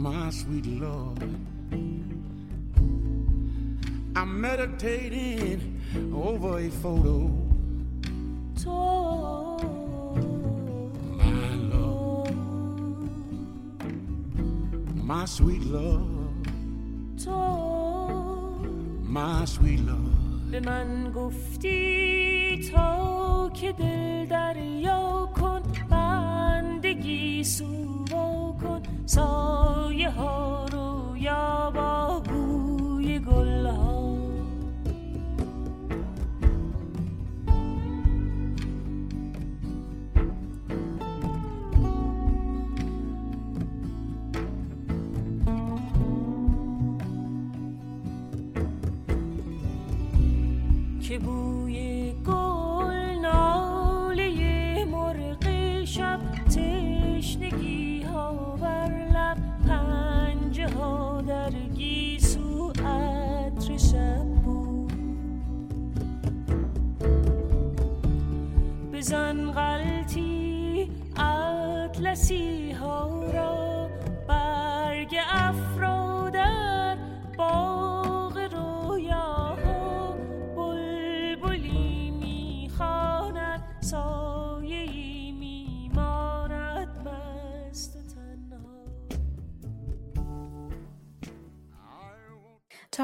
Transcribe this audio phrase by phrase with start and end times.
[0.00, 1.22] my sweet Lord.
[4.16, 5.80] I'm meditating
[6.14, 7.30] over a photo.
[11.18, 12.36] My Lord,
[14.94, 16.46] my sweet Lord,
[19.18, 20.16] my sweet Lord.
[20.50, 27.99] به من گفتی تا که دل دریا کن بندگی سوا کن
[29.11, 32.21] سایه ها رو یا با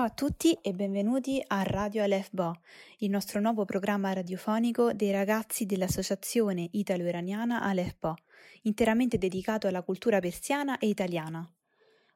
[0.07, 2.57] a tutti e benvenuti a Radio Aleph Ba,
[2.99, 8.15] il nostro nuovo programma radiofonico dei ragazzi dell'Associazione Italo-Iraniana Aleph Ba,
[8.61, 11.45] interamente dedicato alla cultura persiana e italiana.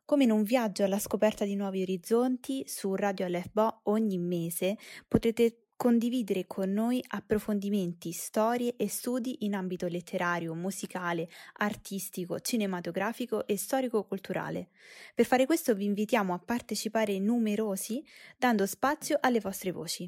[0.06, 4.78] Come in un viaggio alla scoperta di nuovi orizzonti, su Radio Aleph Ba ogni mese
[5.06, 13.58] potrete condividere con noi approfondimenti, storie e studi in ambito letterario, musicale, artistico, cinematografico e
[13.58, 14.70] storico-culturale.
[15.16, 18.06] Per fare questo vi invitiamo a partecipare numerosi
[18.38, 20.08] dando spazio alle vostre voci.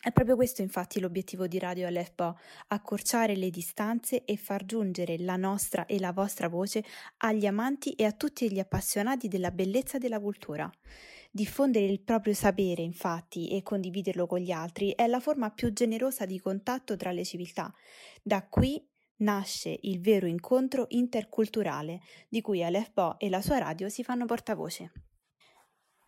[0.00, 2.32] È proprio questo infatti l'obiettivo di Radio Aleph Ba,
[2.68, 6.84] accorciare le distanze e far giungere la nostra e la vostra voce
[7.16, 10.70] agli amanti e a tutti gli appassionati della bellezza della cultura.
[11.36, 16.26] Diffondere il proprio sapere, infatti, e condividerlo con gli altri è la forma più generosa
[16.26, 17.74] di contatto tra le civiltà.
[18.22, 18.80] Da qui
[19.16, 24.26] nasce il vero incontro interculturale di cui Aleph Bo e la sua radio si fanno
[24.26, 24.92] portavoce.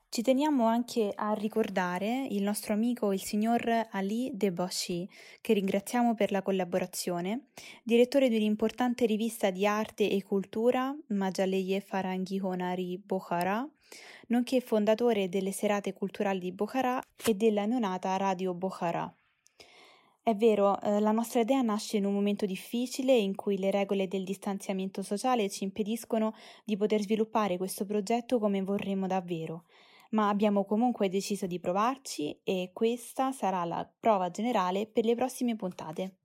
[0.09, 5.10] Ci teniamo anche a ricordare il nostro amico il signor Ali De Boshi,
[5.41, 7.48] che ringraziamo per la collaborazione,
[7.82, 13.69] direttore di un'importante rivista di arte e cultura, Majaleye Faranghi Honari Bokhara,
[14.28, 19.12] nonché fondatore delle serate culturali di Bokhara e della neonata Radio Bokhara.
[20.22, 24.08] È vero, eh, la nostra idea nasce in un momento difficile in cui le regole
[24.08, 29.66] del distanziamento sociale ci impediscono di poter sviluppare questo progetto come vorremmo davvero,
[30.10, 35.54] ma abbiamo comunque deciso di provarci e questa sarà la prova generale per le prossime
[35.54, 36.16] puntate.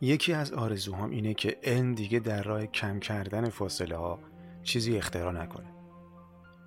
[0.00, 4.18] یکی از آرزوهام اینه که علم دیگه در راه کم کردن فاصله ها
[4.62, 5.66] چیزی اختراع نکنه.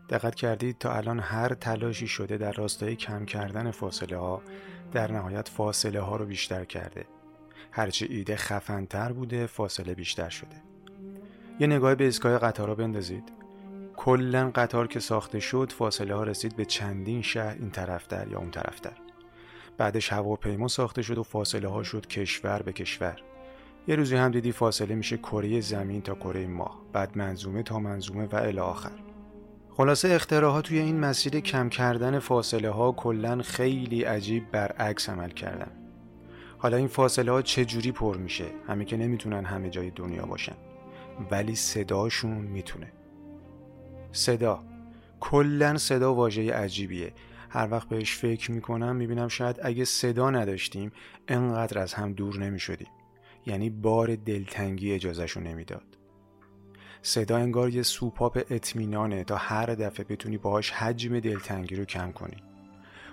[0.10, 4.42] دقت کردید تا الان هر تلاشی شده در راستای کم کردن فاصله ها
[4.92, 7.06] در نهایت فاصله ها رو بیشتر کرده.
[7.72, 10.64] هرچه ایده خفنتر بوده فاصله بیشتر شده.
[11.60, 13.32] یه نگاه به ایستگاه قطارا بندازید.
[13.96, 18.52] کلا قطار که ساخته شد فاصله ها رسید به چندین شهر این طرفتر یا اون
[18.52, 19.03] طرفتر.
[19.78, 23.20] بعدش هواپیما ساخته شد و فاصله ها شد کشور به کشور.
[23.88, 28.26] یه روزی هم دیدی فاصله میشه کره زمین تا کره ماه بعد منظومه تا منظومه
[28.26, 28.92] و الی آخر.
[29.70, 35.72] خلاصه اختراعات توی این مسیر کم کردن فاصله ها کلا خیلی عجیب برعکس عمل کردن.
[36.58, 40.56] حالا این فاصله ها چجوری پر میشه؟ همه که نمی‌تونن همه جای دنیا باشن.
[41.32, 42.92] ولی صداشون می‌تونه.
[44.12, 44.64] صدا.
[45.20, 47.14] کلا صدا واژه عجیبیه.
[47.54, 50.92] هر وقت بهش فکر می‌کنم می‌بینم شاید اگه صدا نداشتیم
[51.28, 52.88] انقدر از هم دور نمی‌شدیم.
[53.46, 55.98] یعنی بار دلتنگی اجازهشو نمی‌داد.
[57.02, 62.38] صدا انگار یه سوپاپ اطمینانه تا هر دفعه بتونی باهاش حجم دلتنگی رو کم کنی.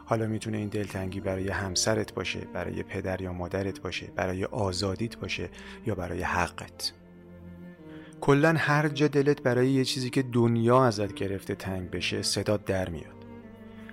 [0.05, 5.49] حالا می‌تونه این دلتنگی برای همسرت باشه برای پدر یا مادرت باشه برای آزادیت باشه
[5.87, 6.93] یا برای حقت.
[8.21, 12.89] کلا هر جا دلت برای یه چیزی که دنیا ازت گرفته تنگ بشه صدا در
[12.89, 13.20] میاد.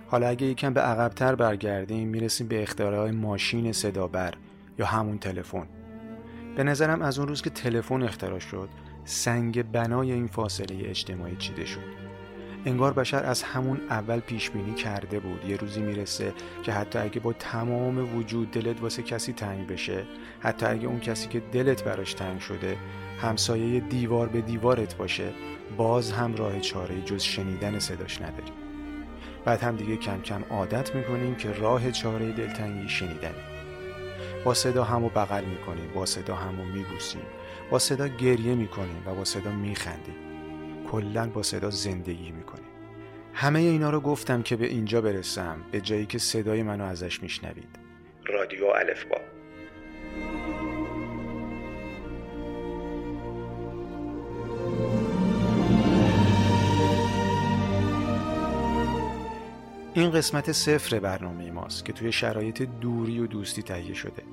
[0.09, 4.33] حالا اگه یکم به عقبتر برگردیم می‌رسیم به اختراع ماشین صدابر
[4.79, 5.67] یا همون تلفن.
[6.55, 8.69] به نظرم از اون روز که تلفن اختراع شد
[9.05, 12.07] سنگ بنای این فاصله اجتماعی چیده شد.
[12.65, 15.45] انگار بشر از همون اول پیش بینی کرده بود.
[15.45, 16.33] یه روزی می‌رسه
[16.63, 20.03] که حتی اگه با تمام وجود دلت واسه کسی تنگ بشه
[20.39, 22.77] حتی اگه اون کسی که دلت براش تنگ شده
[23.21, 25.29] همسایه دیوار به دیوارت باشه
[25.77, 28.66] باز هم راه چاره جز شنیدن صداش نداریم.
[29.47, 33.31] بعد هم دیگه کم کم عادت می‌کنیم که راه چاره دلتنگی شنیدنه
[34.45, 37.21] با صدا همو بغل می‌کنیم با صدا همو میبوسیم
[37.69, 40.15] با صدا گریه می‌کنیم و با صدا میخندیم.
[40.91, 42.67] کلا با صدا زندگی می‌کنیم.
[43.33, 47.79] همه اینا رو گفتم که به اینجا برسم به جایی که صدای منو ازش میشنوید.
[48.25, 49.17] رادیو الفبا
[59.97, 64.23] این قسمت صفر برنامه ماست که توی شرایط دوری و دوستی تهیه شده.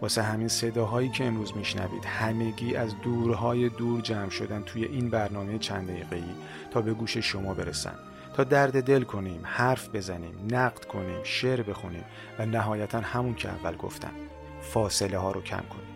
[0.00, 5.58] واسه همین صداهایی که امروز میشنوید همگی از دورهای دور جمع شدن توی این برنامه
[5.58, 6.22] چند دقیقه‌ای
[6.70, 7.94] تا به گوش شما برسن.
[8.36, 12.04] تا درد دل کنیم حرف بزنیم نقد کنیم شعر بخونیم
[12.38, 14.12] و نهایتا همون که اول گفتم
[14.60, 15.89] فاصله ها رو کم کنیم.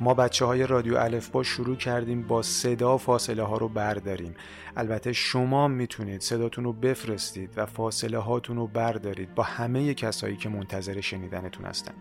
[0.00, 4.34] ما بچه های رادیو الف با شروع کردیم با صدا فاصله ها رو برداریم.
[4.76, 10.48] البته شما می‌تونید صداتون رو بفرستید و فاصله هاتون رو بردارید با همه کسایی که
[10.48, 11.94] منتظر شنیدنتون هستن.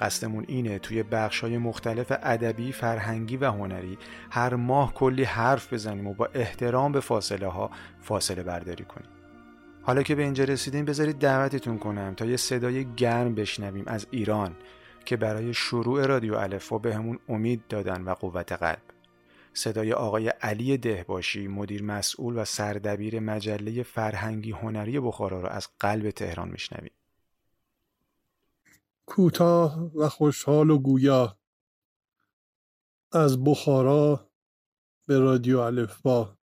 [0.00, 3.98] قصدمون اینه توی بخش های مختلف ادبی، فرهنگی و هنری
[4.30, 9.08] هر ماه کلی حرف بزنیم و با احترام به فاصله ها فاصله برداری کنیم.
[9.82, 14.56] حالا که به اینجا رسیدیم بذارید دعوتتون کنم تا یه صدای گرم بشنویم از ایران.
[15.04, 18.82] که برای شروع رادیو الفا به همون امید دادن و قوت قلب.
[19.52, 26.10] صدای آقای علی دهباشی مدیر مسئول و سردبیر مجله فرهنگی هنری بخارا را از قلب
[26.10, 26.92] تهران میشنویم.
[29.06, 31.38] کوتاه و خوشحال و گویا
[33.12, 34.30] از بخارا
[35.06, 36.36] به رادیو الفبا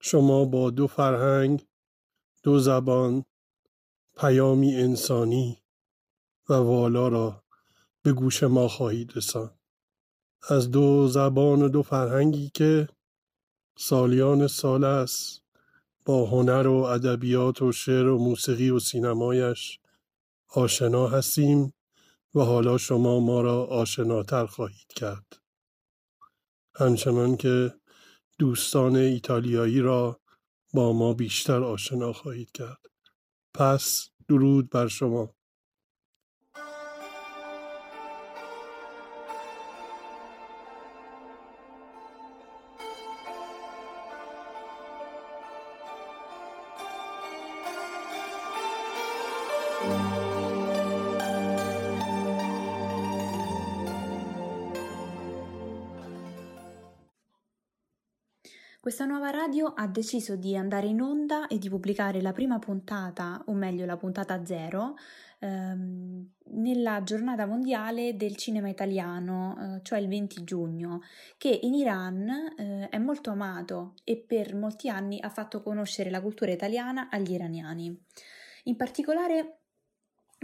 [0.00, 1.66] شما با دو فرهنگ
[2.42, 3.24] دو زبان
[4.16, 5.62] پیامی انسانی
[6.48, 7.43] و والا را
[8.04, 9.58] به گوش ما خواهید رساند.
[10.48, 12.88] از دو زبان و دو فرهنگی که
[13.78, 15.42] سالیان سال است
[16.04, 19.78] با هنر و ادبیات و شعر و موسیقی و سینمایش
[20.48, 21.74] آشنا هستیم
[22.34, 25.36] و حالا شما ما را آشناتر خواهید کرد.
[26.74, 27.74] همچنان که
[28.38, 30.20] دوستان ایتالیایی را
[30.74, 32.86] با ما بیشتر آشنا خواهید کرد.
[33.54, 35.33] پس درود بر شما.
[58.94, 63.42] Questa nuova radio ha deciso di andare in onda e di pubblicare la prima puntata,
[63.46, 64.94] o meglio la puntata zero,
[65.40, 71.00] ehm, nella giornata mondiale del cinema italiano, eh, cioè il 20 giugno,
[71.38, 76.20] che in Iran eh, è molto amato e per molti anni ha fatto conoscere la
[76.20, 78.00] cultura italiana agli iraniani.
[78.66, 79.62] In particolare,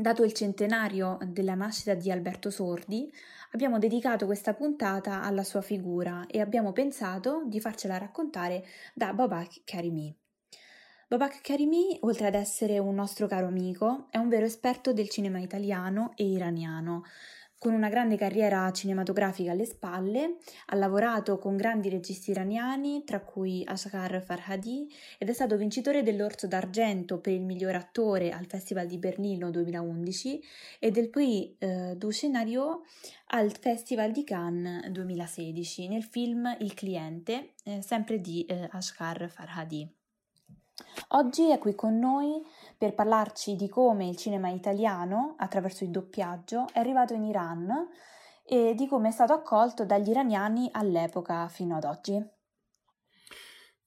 [0.00, 3.12] dato il centenario della nascita di Alberto Sordi,
[3.52, 8.64] abbiamo dedicato questa puntata alla sua figura e abbiamo pensato di farcela raccontare
[8.94, 10.16] da Babak Karimi.
[11.08, 15.40] Babak Karimi, oltre ad essere un nostro caro amico, è un vero esperto del cinema
[15.40, 17.02] italiano e iraniano.
[17.60, 20.38] Con una grande carriera cinematografica alle spalle,
[20.68, 26.46] ha lavorato con grandi registi iraniani, tra cui Ashghar Farhadi, ed è stato vincitore dell'Orso
[26.46, 30.42] d'Argento per il miglior attore al Festival di Berlino 2011
[30.78, 32.80] e del Prix eh, du Scénario
[33.26, 39.99] al Festival di Cannes 2016 nel film Il cliente, eh, sempre di eh, Ashghar Farhadi.
[41.08, 42.42] Oggi è qui con noi
[42.76, 47.88] per parlarci di come il cinema italiano, attraverso il doppiaggio, è arrivato in Iran
[48.44, 52.38] e di come è stato accolto dagli iraniani all'epoca fino ad oggi.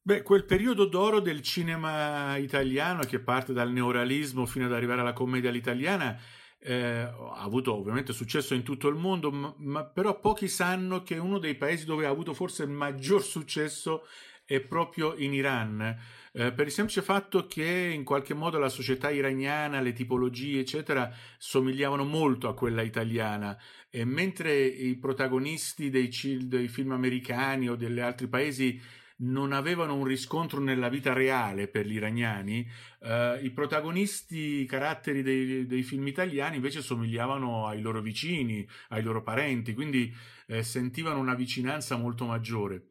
[0.05, 5.13] Beh, quel periodo d'oro del cinema italiano che parte dal neorealismo fino ad arrivare alla
[5.13, 6.19] commedia all'italiana
[6.59, 11.17] eh, ha avuto ovviamente successo in tutto il mondo, ma, ma, però pochi sanno che
[11.17, 14.05] uno dei paesi dove ha avuto forse maggior successo
[14.45, 15.97] è proprio in Iran
[16.35, 21.13] eh, per il semplice fatto che in qualche modo la società iraniana, le tipologie, eccetera,
[21.37, 23.57] somigliavano molto a quella italiana.
[23.89, 26.09] E mentre i protagonisti dei,
[26.47, 28.81] dei film americani o degli altri paesi
[29.17, 32.67] non avevano un riscontro nella vita reale per gli iraniani,
[33.01, 39.03] eh, i protagonisti, i caratteri dei, dei, film italiani invece somigliavano ai loro vicini, ai
[39.03, 40.13] loro parenti, quindi
[40.47, 42.87] eh, sentivano una vicinanza molto maggiore.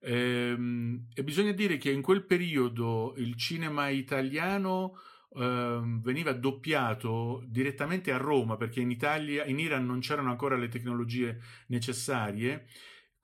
[0.00, 4.96] Ehm, e bisogna dire che in quel periodo il cinema italiano
[5.34, 10.68] ehm, veniva doppiato direttamente a Roma perché in Italia, in Iran non c'erano ancora le
[10.68, 12.66] tecnologie necessarie.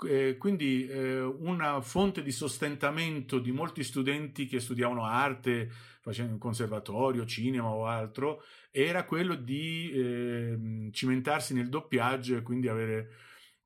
[0.06, 7.24] Eh, quindi eh, una fonte di sostentamento di molti studenti che studiavano arte, facendo conservatorio,
[7.24, 13.08] cinema o altro, era quello di eh, cimentarsi nel doppiaggio e quindi avere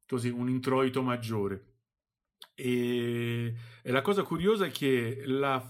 [0.06, 1.77] così un introito maggiore.
[2.60, 5.64] E, e, la cosa curiosa è che la,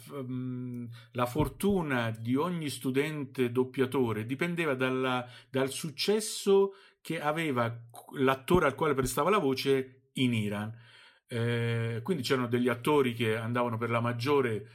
[1.12, 7.78] la, fortuna di ogni studente doppiatore dipendeva dalla, dal successo che aveva
[8.14, 10.74] l'attore al quale prestava la voce in Iran.
[11.26, 14.66] Eh, quindi c'erano degli attori che andavano per la maggiore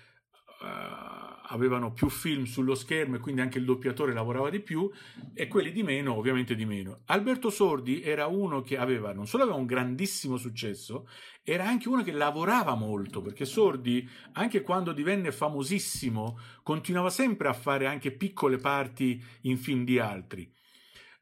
[0.62, 4.90] uh, avevano più film sullo schermo e quindi anche il doppiatore lavorava di più
[5.34, 7.02] e quelli di meno ovviamente di meno.
[7.06, 11.08] Alberto Sordi era uno che aveva non solo aveva un grandissimo successo,
[11.44, 17.54] era anche uno che lavorava molto perché Sordi anche quando divenne famosissimo continuava sempre a
[17.54, 20.52] fare anche piccole parti in film di altri.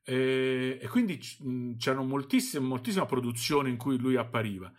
[0.04, 1.20] Eh, e quindi
[1.78, 4.72] c'era moltissima, moltissima produzione in cui lui appariva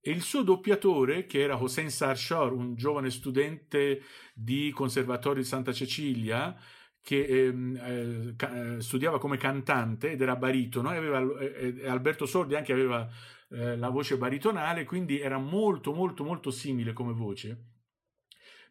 [0.00, 4.02] e il suo doppiatore, che era Hossein Sarshor, un giovane studente
[4.34, 6.56] di Conservatorio di Santa Cecilia,
[7.02, 12.54] che ehm, eh, ca- studiava come cantante ed era baritono, e, aveva, e Alberto Sordi
[12.54, 13.08] anche aveva
[13.50, 17.64] eh, la voce baritonale, quindi era molto molto molto simile come voce.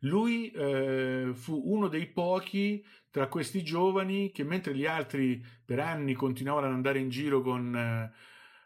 [0.04, 6.14] Lui eh, fu uno dei pochi tra questi giovani che mentre gli altri per anni
[6.14, 8.10] continuavano ad andare in giro con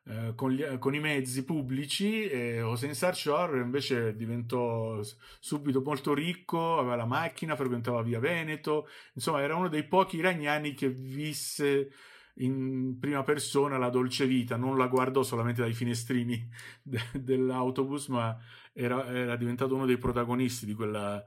[0.06, 5.02] eh, eh, con, gli, con, i mezzi pubblici e Hossein Sarchor invece diventò
[5.40, 10.74] subito molto ricco, aveva la macchina, frequentava via Veneto, insomma era uno dei pochi iraniani
[10.74, 11.92] che visse
[12.38, 16.50] in prima persona la dolce vita, non la guardò solamente dai finestrini
[16.82, 18.38] de, dell'autobus, ma
[18.74, 21.24] era, era, diventato uno dei protagonisti di quella,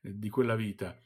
[0.00, 0.96] di quella vita.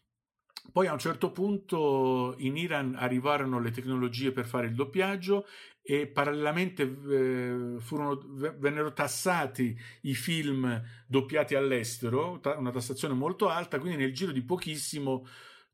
[0.72, 5.46] Poi a un certo punto in Iran arrivarono le tecnologie per fare il doppiaggio
[5.88, 8.20] e parallelamente eh, furono,
[8.58, 15.24] vennero tassati i film doppiati all'estero, una tassazione molto alta, quindi nel giro di pochissimo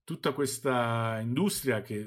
[0.04, 2.07] tutta questa industria che eh,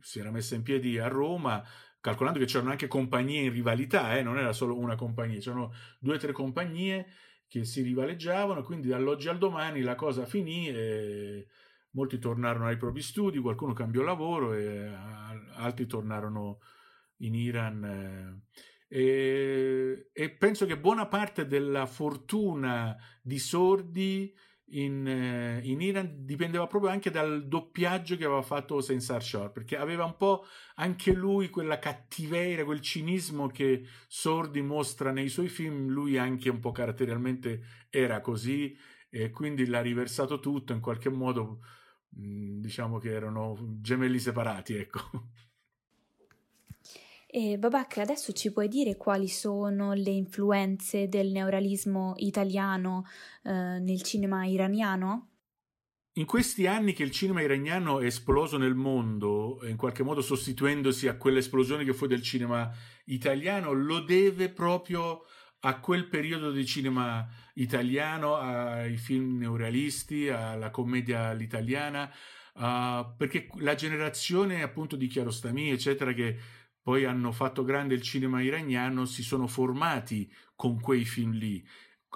[0.00, 1.64] si era messa in piedi a Roma,
[2.00, 6.16] calcolando che c'erano anche compagnie in rivalità, eh, non era solo una compagnia, c'erano due
[6.16, 7.06] o tre compagnie
[7.46, 11.46] che si rivaleggiavano, quindi dall'oggi al domani la cosa finì e
[11.90, 14.90] molti tornarono ai propri studi, qualcuno cambiò lavoro e
[15.54, 16.58] altri tornarono
[17.22, 17.84] in Iran.
[18.88, 24.34] Eh, e, e, penso che buona parte della fortuna di sordi
[24.74, 29.76] in, eh, in, Iran dipendeva proprio anche dal doppiaggio che aveva fatto Sensar Shore, perché
[29.76, 30.44] aveva un po'
[30.76, 36.60] anche lui quella cattiveria, quel cinismo che Sordi mostra nei suoi film, lui anche un
[36.60, 38.76] po' caratterialmente era così
[39.10, 41.60] e quindi l'ha riversato tutto in qualche modo
[42.18, 45.00] Mm, diciamo che erano gemelli separati, ecco.
[47.34, 53.06] E Babak, adesso ci puoi dire quali sono le influenze del neorealismo italiano
[53.42, 55.30] eh, nel cinema iraniano?
[56.16, 61.08] In questi anni che il cinema iraniano è esploso nel mondo, in qualche modo sostituendosi
[61.08, 62.70] a quell'esplosione che fu del cinema
[63.06, 65.22] italiano, lo deve proprio
[65.60, 72.12] a quel periodo di cinema italiano, ai film neorealisti, alla commedia all'italiana,
[72.56, 76.36] uh, perché la generazione appunto di Chiarostami, eccetera, che
[76.82, 81.64] poi hanno fatto grande il cinema iraniano, si sono formati con quei film lì,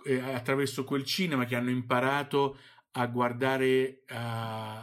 [0.05, 2.59] eh, attraverso quel cinema che hanno imparato
[2.99, 4.15] a guardare uh,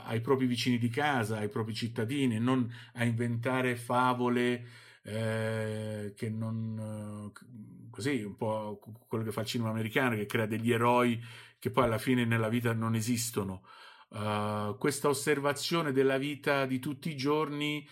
[0.05, 4.65] ai propri vicini di casa, ai propri cittadini, non a inventare favole
[5.03, 10.45] eh, che non eh, così un po' quello che fa il cinema americano che crea
[10.45, 11.21] degli eroi
[11.59, 13.63] che poi alla fine nella vita non esistono.
[14.09, 17.87] Uh, questa osservazione della vita di tutti i giorni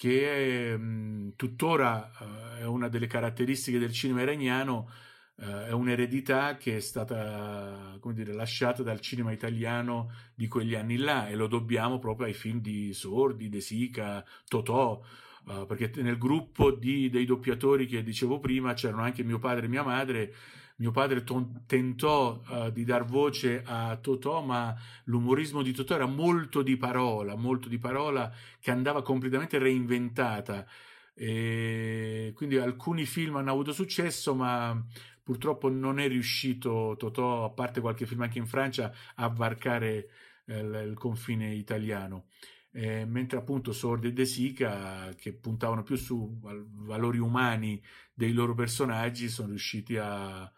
[0.00, 4.88] che mh, tuttora uh, è una delle caratteristiche del cinema iraniano
[5.34, 11.28] uh, è un'eredità che è stata dire, lasciata dal cinema italiano di quegli anni là
[11.28, 15.02] e lo dobbiamo proprio ai film di Sordi, De Sica, Totò
[15.44, 19.68] uh, perché nel gruppo di, dei doppiatori che dicevo prima c'erano anche mio padre e
[19.68, 20.34] mia madre.
[20.80, 26.06] Mio padre ton- tentò uh, di dar voce a Totò, ma l'umorismo di Totò era
[26.06, 30.66] molto di parola, molto di parola che andava completamente reinventata.
[31.14, 34.82] E quindi alcuni film hanno avuto successo, ma
[35.22, 40.08] purtroppo non è riuscito Totò, a parte qualche film anche in Francia, a varcare
[40.46, 42.24] eh, il confine italiano
[42.72, 47.82] eh, mentre appunto Sordi e De Sica, che puntavano più su valori umani
[48.14, 50.50] dei loro personaggi, sono riusciti a,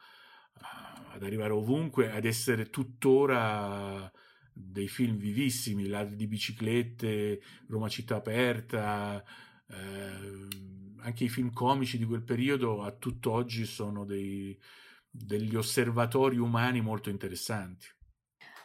[1.12, 4.10] ad arrivare ovunque, ad essere tuttora
[4.52, 9.22] dei film vivissimi, ladri di biciclette, Roma città aperta,
[9.68, 10.48] eh,
[10.98, 14.58] anche i film comici di quel periodo a tutt'oggi sono dei,
[15.10, 17.86] degli osservatori umani molto interessanti.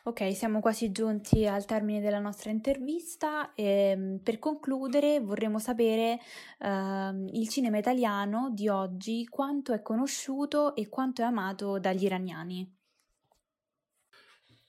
[0.08, 6.18] Ok, siamo quasi giunti al termine della nostra intervista e mm, per concludere vorremmo sapere
[6.60, 12.74] uh, il cinema italiano di oggi quanto è conosciuto e quanto è amato dagli iraniani.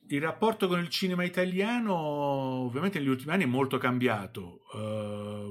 [0.08, 4.78] Il rapporto con il cinema italiano ovviamente negli ultimi anni è molto cambiato, uh,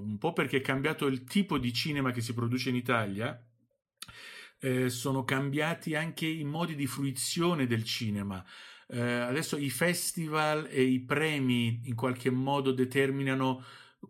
[0.03, 3.41] un po' perché è cambiato il tipo di cinema che si produce in Italia,
[4.59, 8.43] eh, sono cambiati anche i modi di fruizione del cinema
[8.87, 13.63] eh, adesso i festival e i premi in qualche modo determinano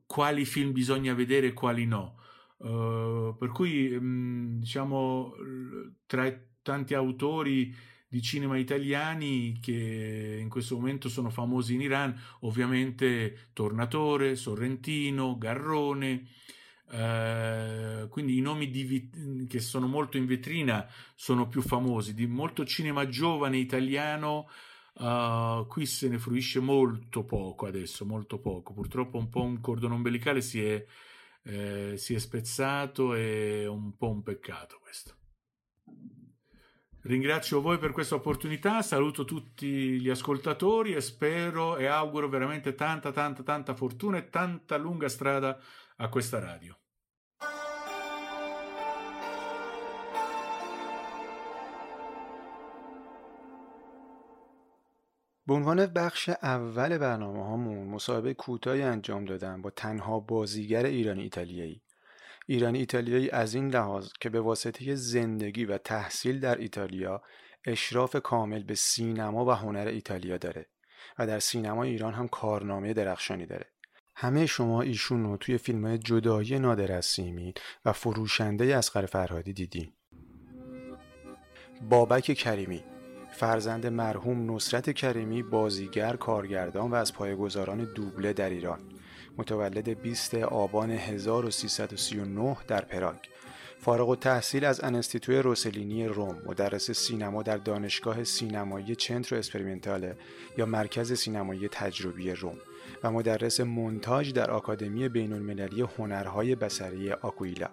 [0.06, 2.16] quali film bisogna vedere e quali no.
[2.58, 5.34] Uh, per cui, mh, mm, diciamo,
[6.06, 6.32] tra
[6.62, 7.74] tanti autori
[8.10, 16.26] di cinema italiani che in questo momento sono famosi in Iran, ovviamente Tornatore, Sorrentino, Garrone,
[16.90, 22.66] Uh, quindi i nomi di, che sono molto in vetrina sono più famosi, di molto
[22.66, 24.48] cinema giovane italiano
[25.00, 28.74] Uh, qui se ne fruisce molto poco adesso, molto poco.
[28.74, 30.84] Purtroppo un po' un cordone ombelicale si è,
[31.44, 35.16] eh, si è spezzato e è un po' un peccato questo.
[37.02, 43.12] Ringrazio voi per questa opportunità, saluto tutti gli ascoltatori e spero e auguro veramente tanta,
[43.12, 45.60] tanta, tanta fortuna e tanta lunga strada
[46.00, 46.76] a questa radio.
[55.48, 61.82] به عنوان بخش اول برنامه هامون مصاحبه کوتاهی انجام دادم با تنها بازیگر ایرانی ایتالیایی
[62.46, 67.24] ایرانی ایتالیایی از این لحاظ که به واسطه زندگی و تحصیل در ایتالیا
[67.66, 70.70] اشراف کامل به سینما و هنر ایتالیا داره
[71.20, 73.72] و در سینما ایران هم کارنامه درخشانی داره
[74.20, 77.54] همه شما ایشون رو توی فیلم های جدایی نادر از سیمین
[77.86, 79.92] و فروشنده اسقر فرهادی دیدین
[81.90, 82.84] بابک کریمی
[83.32, 88.80] فرزند مرحوم نصرت کریمی بازیگر کارگردان و از پایه‌گذاران دوبله در ایران.
[89.38, 93.18] متولد 20 آبان 1339 در پراگ.
[93.88, 96.42] فارغ و تحصیل از انستیتوی روسلینی روم.
[96.46, 100.16] مدرس سینما در دانشگاه سینمایی چنترو اسپریمنتاله
[100.58, 102.58] یا مرکز سینمایی تجربی روم
[103.04, 107.70] و مدرس مونتاژ در آکادمی بین المللی هنرهای بسری آکویلا.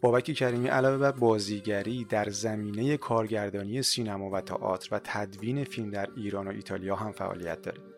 [0.00, 6.08] بابک کریمی علاوه بر بازیگری در زمینه کارگردانی سینما و تئاتر و تدوین فیلم در
[6.16, 7.93] ایران و ایتالیا هم فعالیت داره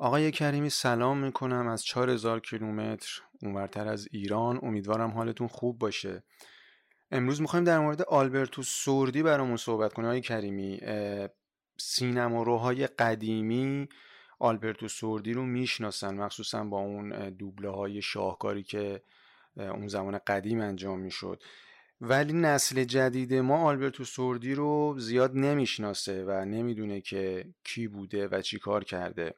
[0.00, 4.58] آقای کریمی سلام می‌کنم از 4000 کیلومتر اونورتر از ایران.
[4.62, 6.22] امیدوارم حالتون خوب باشه.
[7.10, 10.08] امروز می‌خوایم در مورد آلبرتو سوردی برامون صحبت کنیم.
[10.08, 10.80] آقای کریمی
[11.76, 13.88] سینما روهای قدیمی
[14.38, 19.02] آلبرتو سوردی رو می‌شناسن مخصوصا با اون دوبله های شاهکاری که
[19.56, 21.42] اون زمان قدیم انجام می‌شد.
[22.00, 28.40] ولی نسل جدید ما آلبرتو سوردی رو زیاد نمی‌شناسه و نمی‌دونه که کی بوده و
[28.40, 29.34] چی کار کرده.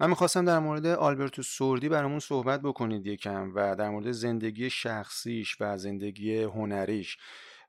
[0.00, 5.56] من می‌خواستم در مورد آلبرتو سوردی برامون صحبت بکنید یکم و در مورد زندگی شخصیش
[5.60, 7.18] و زندگی هنریش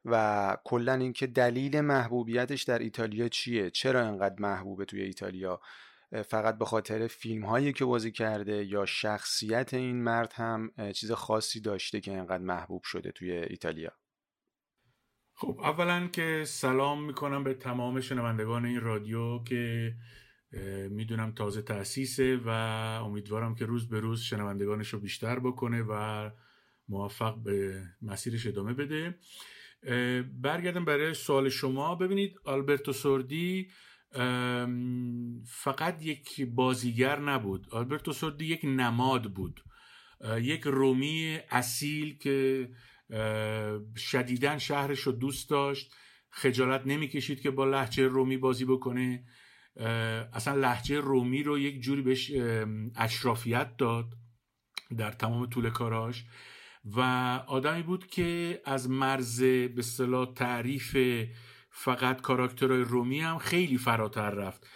[0.05, 5.61] و کلا اینکه دلیل محبوبیتش در ایتالیا چیه؟ چرا انقدر محبوبه توی ایتالیا؟
[6.27, 11.61] فقط به خاطر فیلم هایی که بازی کرده یا شخصیت این مرد هم چیز خاصی
[11.61, 13.91] داشته که اینقدر محبوب شده توی ایتالیا؟
[15.33, 19.93] خب اولا که سلام می‌کنم به تمام شنوندگان این رادیو که
[20.89, 22.49] می‌دونم تازه تأسیسه و
[23.05, 26.29] امیدوارم که روز به روز شنوندگانش رو بیشتر بکنه و
[26.89, 29.19] موفق به مسیرش ادامه بده.
[30.41, 31.95] برگردم برای سوال شما.
[31.95, 33.71] ببینید آلبرتو سوردی
[35.45, 37.67] فقط یک بازیگر نبود.
[37.71, 39.63] آلبرتو سوردی یک نماد بود.
[40.41, 42.69] یک رومی اصیل که
[43.97, 45.93] شدیدا شهرش رو دوست داشت.
[46.29, 49.25] خجالت نمی‌کشید که با لحجه رومی بازی بکنه.
[50.33, 52.31] اصلا لحجه رومی رو یک جوری بهش
[52.95, 54.13] اشرافیت داد
[54.97, 56.25] در تمام طول کاراش
[56.85, 56.99] و
[57.47, 60.97] آدمی بود که از مرز به صلاح تعریف
[61.69, 64.67] فقط کاراکترهای رومی هم خیلی فراتر رفت.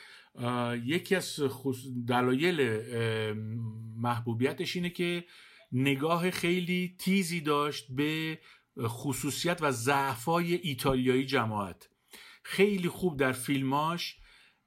[0.83, 1.39] یکی از
[2.07, 2.81] دلایل
[3.97, 5.25] محبوبیتش اینه که
[5.71, 8.39] نگاه خیلی تیزی داشت به
[8.81, 11.89] خصوصیت و ضعفای ایتالیایی جماعت.
[12.43, 14.17] خیلی خوب در فیلماش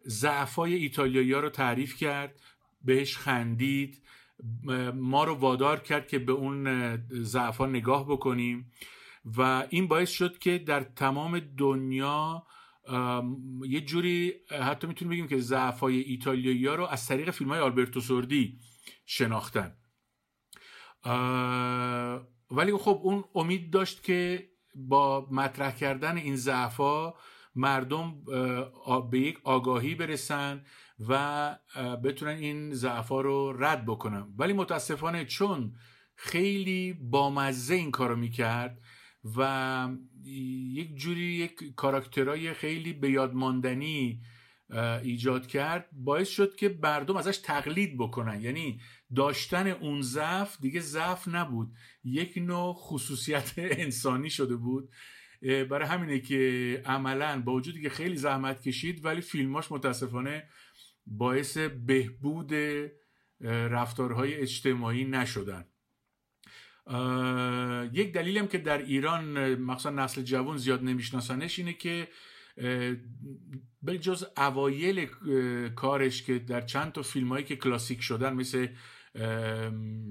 [0.09, 2.41] ضعفای ایتالیایی ها رو تعریف کرد
[2.85, 4.03] بهش خندید
[4.95, 8.73] ما رو وادار کرد که به اون ضعفا نگاه بکنیم.
[9.37, 12.47] و این باعث شد که در تمام دنیا
[13.69, 18.01] یه جوری حتی می‌تونیم بگیم که ضعفای ایتالیایی ها رو از طریق فیلم های آلبرتو
[18.01, 18.59] سوردی
[19.07, 19.77] شناختن.
[22.51, 27.13] ولی خب اون امید داشت که با مطرح کردن این ضعفا
[27.59, 28.25] مردم
[29.11, 30.65] به یک آگاهی برسن
[31.09, 31.59] و
[32.05, 34.35] بتونن این ضعفا رو رد بکنن.
[34.39, 35.75] ولی متاسفانه چون
[36.17, 38.81] خیلی بامزه این کارو می‌کرد
[39.37, 39.89] و
[40.73, 44.21] یک جوری یک کاراکترهای خیلی به یادماندنی
[45.03, 48.41] ایجاد کرد باعث شد که مردم ازش تقلید بکنن.
[48.41, 48.81] یعنی
[49.17, 51.73] داشتن اون ضعف دیگه ضعف نبود.
[52.05, 54.89] یک نوع خصوصیت انسانی شده بود.
[55.43, 60.49] برای همینه که عملا با وجودی که خیلی زحمت کشید ولی فیلماش متاسفانه
[61.07, 62.53] باعث بهبود
[63.41, 65.65] رفتارهای اجتماعی نشدن.
[67.93, 72.09] یک دلیلم که در ایران مخصوصا نسل جوان زیاد نمیشناسنش اینه که
[73.83, 75.07] به جز اوایل
[75.77, 78.69] کارش که در چند تا فیلم هایی که کلاسیک شدن مثل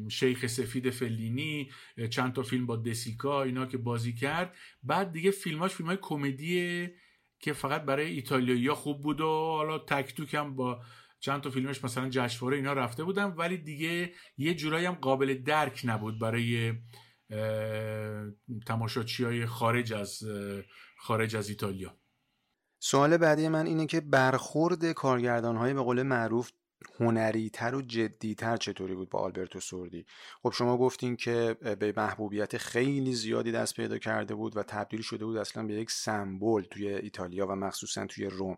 [0.09, 1.71] شیخ سفید فلینی
[2.09, 4.55] چند تا فیلم با دسیکا اینا که بازی کرد.
[4.83, 6.87] بعد دیگه فیلماش فیلم های کمدی
[7.39, 10.81] که فقط برای ایتالیایی خوب بود و حالا تک هم با
[11.19, 15.81] چند تا فیلمش مثلا جشنواره اینا رفته بودم ولی دیگه یه جورایی هم قابل درک
[15.83, 16.73] نبود برای
[18.65, 20.23] تماشاچی های خارج از
[20.97, 21.97] خارج از ایتالیا.
[22.79, 26.51] سوال بعدی من اینه که برخورد کارگردان های به قول معروف
[26.99, 30.05] هنریتر و جدیتر چطوری بود با آلبرتو سوردی؟
[30.43, 35.25] خب شما گفتین که به محبوبیت خیلی زیادی دست پیدا کرده بود و تبدیل شده
[35.25, 38.57] بود اصلا به یک سمبل توی ایتالیا و مخصوصا توی روم.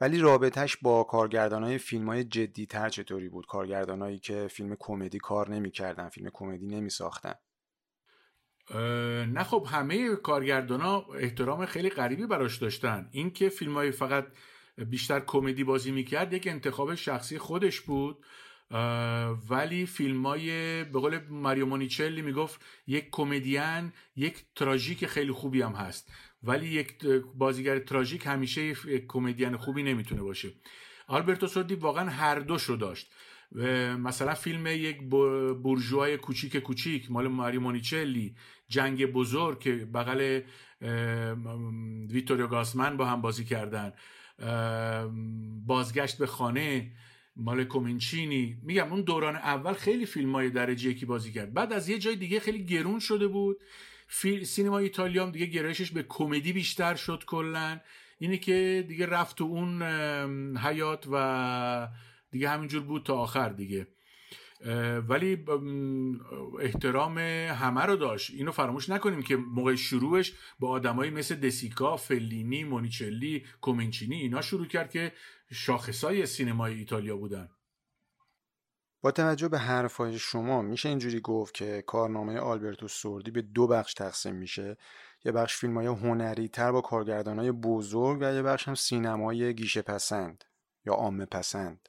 [0.00, 6.08] ولی رابطهش با کارگردانای فیلم های جدیتر چطوری بود؟ کارگردانایی که فیلم کمدی کار نمی‌کردن
[6.08, 7.34] فیلم کمدی نمیساختن.
[9.26, 13.08] نه خب همه کارگردان احترام خیلی غریبی براش داشتن.
[13.12, 14.26] اینکه فیلم های فقط
[14.84, 18.24] بیشتر کمدی بازی می‌کرد یک انتخاب شخصی خودش بود
[19.50, 25.72] ولی فیلم های به قول ماریو مونیچلی می‌گفت یک کمدین یک تراژیک خیلی خوبی هم
[25.72, 26.12] هست.
[26.42, 30.50] ولی یک بازیگر تراژیک همیشه یک کمدین خوبی نمی‌تونه باشه.
[31.06, 33.12] آلبرتو سوردی واقعا هر دوش رو داشت.
[33.98, 35.02] مثلا فیلم یک
[35.62, 38.36] بورژوای کوچیک کوچیک مال ماریو مونیچلی
[38.68, 40.40] جنگ بزرگ که بغل
[42.10, 43.92] ویتوریو گاسمن با هم بازی کردن.
[45.66, 46.92] بازگشت به خانه
[47.36, 48.58] مال کومینچینی.
[48.62, 51.54] میگم اون دوران اول خیلی فیلم های درجه یکی بازی کرد.
[51.54, 53.56] بعد از یه جای دیگه خیلی گرون شده بود.
[54.44, 57.80] سینما ایتالیا هم دیگه گرایشش به کمدی بیشتر شد کلا.
[58.18, 59.82] اینه که دیگه رفت تو اون
[60.56, 61.88] حیات و
[62.30, 63.86] دیگه همینجور بود تا آخر دیگه.
[65.08, 65.44] ولی
[66.60, 68.30] احترام همه رو داشت.
[68.30, 74.66] اینو فراموش نکنیم که موقع شروعش با آدمایی مثل دسیکا، فلینی، مونیچلی، کومنچینی اینا شروع
[74.66, 75.12] کرد که
[75.52, 77.48] شاخصای سینمای ایتالیا بودن.
[79.02, 83.94] با توجه به حرفای شما میشه اینجوری گفت که کارنامه آلبرتو سوردی به دو بخش
[83.94, 84.76] تقسیم میشه؟
[85.24, 89.54] یه بخش فیلم های هنری تر با کارگردان های بزرگ و یه بخش هم سینمای
[89.54, 90.44] گیشه پسند
[90.86, 91.88] یا عامه پسند.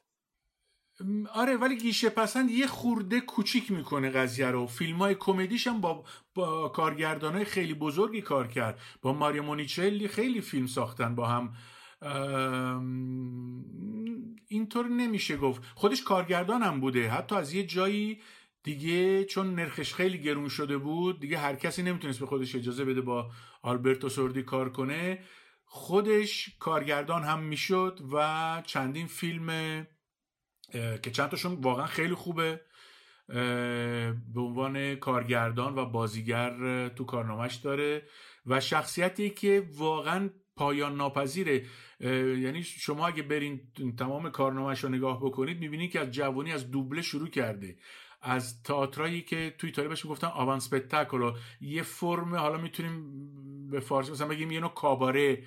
[1.34, 4.66] آره ولی گیشه پسند یه خورده کوچیک می‌کنه قضیه رو.
[4.66, 8.80] فیلم های کمدیش هم با, با کارگردان های خیلی بزرگی کار کرد.
[9.02, 11.52] با ماریو مونیچلی خیلی فیلم ساختن با هم.
[14.48, 15.62] اینطور نمیشه گفت.
[15.74, 17.10] خودش کارگردان هم بوده.
[17.10, 18.20] حتی از یه جایی
[18.62, 23.00] دیگه چون نرخش خیلی گرون شده بود دیگه هر کسی نمی‌تونست به خودش اجازه بده
[23.00, 23.30] با
[23.62, 25.18] آلبرتو سوردی کار کنه.
[25.64, 29.86] خودش کارگردان هم می‌شد و چندین فیلم
[30.72, 32.60] که چند تاشون واقعا خیلی خوبه
[34.34, 38.02] به عنوان کارگردان و بازیگر تو کارنامهش داره
[38.46, 41.64] و شخصیتی که واقعا پایان ناپذیره.
[42.00, 43.60] یعنی شما اگه برین
[43.98, 47.76] تمام کارنامهش رو نگاه بکنید می‌بینید که از جوانی از دوبله شروع کرده.
[48.22, 53.30] از تئاترایی که توی ایتالیا بهش می‌گفتن آوان اسپتاکولو یه فرم حالا می‌تونیم
[53.70, 55.44] به فارسی مثلا بگیم یه نوع کاباره.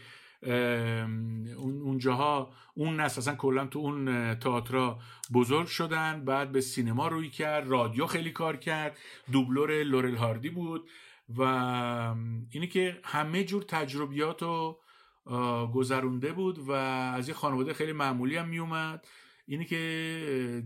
[1.57, 4.99] اونجاها اون نسل اصلا کلا تو اون تئاترا
[5.33, 8.97] بزرگ شدن بعد به سینما روی کرد رادیو خیلی کار کرد
[9.31, 10.89] دوبلور لورل هاردی بود
[11.37, 11.41] و
[12.51, 14.79] اینی که همه جور تجربیات رو
[15.73, 19.07] گذرونده بود و از یه خانواده خیلی معمولی هم میومد.
[19.45, 20.63] اینی که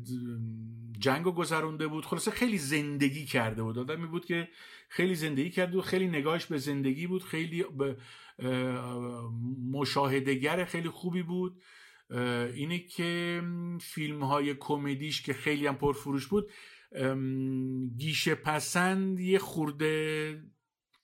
[0.99, 3.77] جنگ رو گذرونده بود خلاصه خیلی زندگی کرده بود.
[3.77, 4.47] آدمی بود که
[4.89, 7.97] خیلی زندگی کرده بود خیلی نگاهش به زندگی بود خیلی به
[9.71, 11.61] مشاهدگر خیلی خوبی بود.
[12.53, 13.41] اینه که
[13.81, 16.51] فیلم های کمدیش که خیلی هم پرفروش بود
[17.97, 20.43] گیشه پسند یه خورده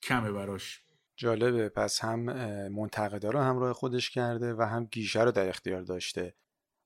[0.02, 0.80] کمه براش.
[1.16, 1.68] جالبه.
[1.68, 2.20] پس هم
[2.68, 6.34] منتقدا رو همراه خودش کرده و هم گیشه رو در اختیار داشته.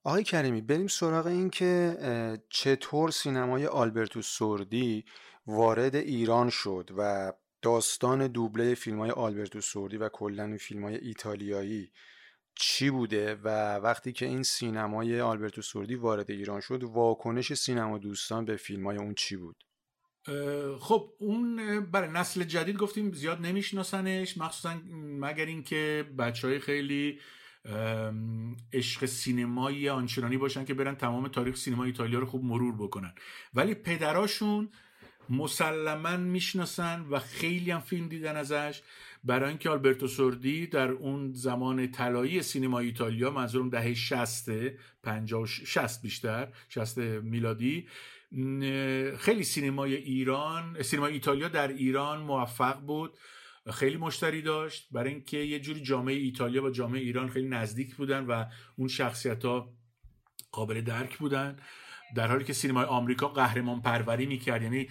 [0.05, 1.97] آقای کریمی بریم سراغ این که
[2.51, 5.05] چطور سینمای آلبرتو سوردی
[5.47, 11.93] وارد ایران شد و داستان دوبله فیلم های آلبرتو سوردی و کلا فیلم های ایتالیایی
[12.55, 18.45] چی بوده و وقتی که این سینمای آلبرتو سوردی وارد ایران شد واکنش سینما دوستان
[18.45, 19.65] به فیلم های اون چی بود؟
[20.81, 24.81] خب اون برای نسل جدید گفتیم زیاد نمیشناسنش مخصوصا
[25.21, 27.21] مگر اینکه بچه های خیلی
[28.73, 33.15] عشق سینمایی آنچنانی باشن که برن تمام تاریخ سینما ایتالیا رو خوب مرور بکنن.
[33.55, 34.71] ولی پدراشون
[35.31, 38.83] مسلما می‌شناسن و خیلی هم فیلم دیدن ازش.
[39.25, 44.49] برای اینکه آلبرتو سوردی در اون زمان طلایی سینما ایتالیا منظورم دهه 60
[45.03, 47.89] 50 60 بیشتر 60 میلادی
[49.19, 53.19] خیلی سینمای ایران سینما ایتالیا در ایران موفق بود.
[53.73, 54.89] خیلی مشتری داشت.
[54.93, 58.45] برای اینکه یه جوری جامعه ایتالیا و جامعه ایران خیلی نزدیک بودن و
[58.77, 59.75] اون شخصیت ها
[60.53, 61.57] قابل درک بودن.
[62.15, 64.89] در حالی که سینمای آمریکا قهرمان پروری می‌کرد یعنی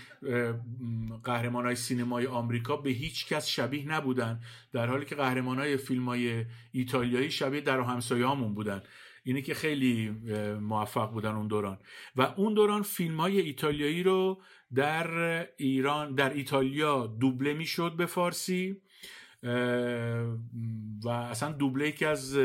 [1.23, 4.39] قهرمان های سینمای آمریکا به هیچ کس شبیه نبودن.
[4.71, 8.81] در حالی که قهرمان های فیلم های ایتالیایی شبیه در همسایه هامون بودن.
[9.23, 10.09] اینه که خیلی
[10.61, 11.77] موفق بودن اون دوران.
[12.15, 14.41] و اون دوران فیلم های ایتالیایی رو
[14.75, 15.07] در
[15.57, 18.81] ایران در ایتالیا دوبله می‌شد به فارسی.
[21.03, 22.37] و اصلا دوبله یکی از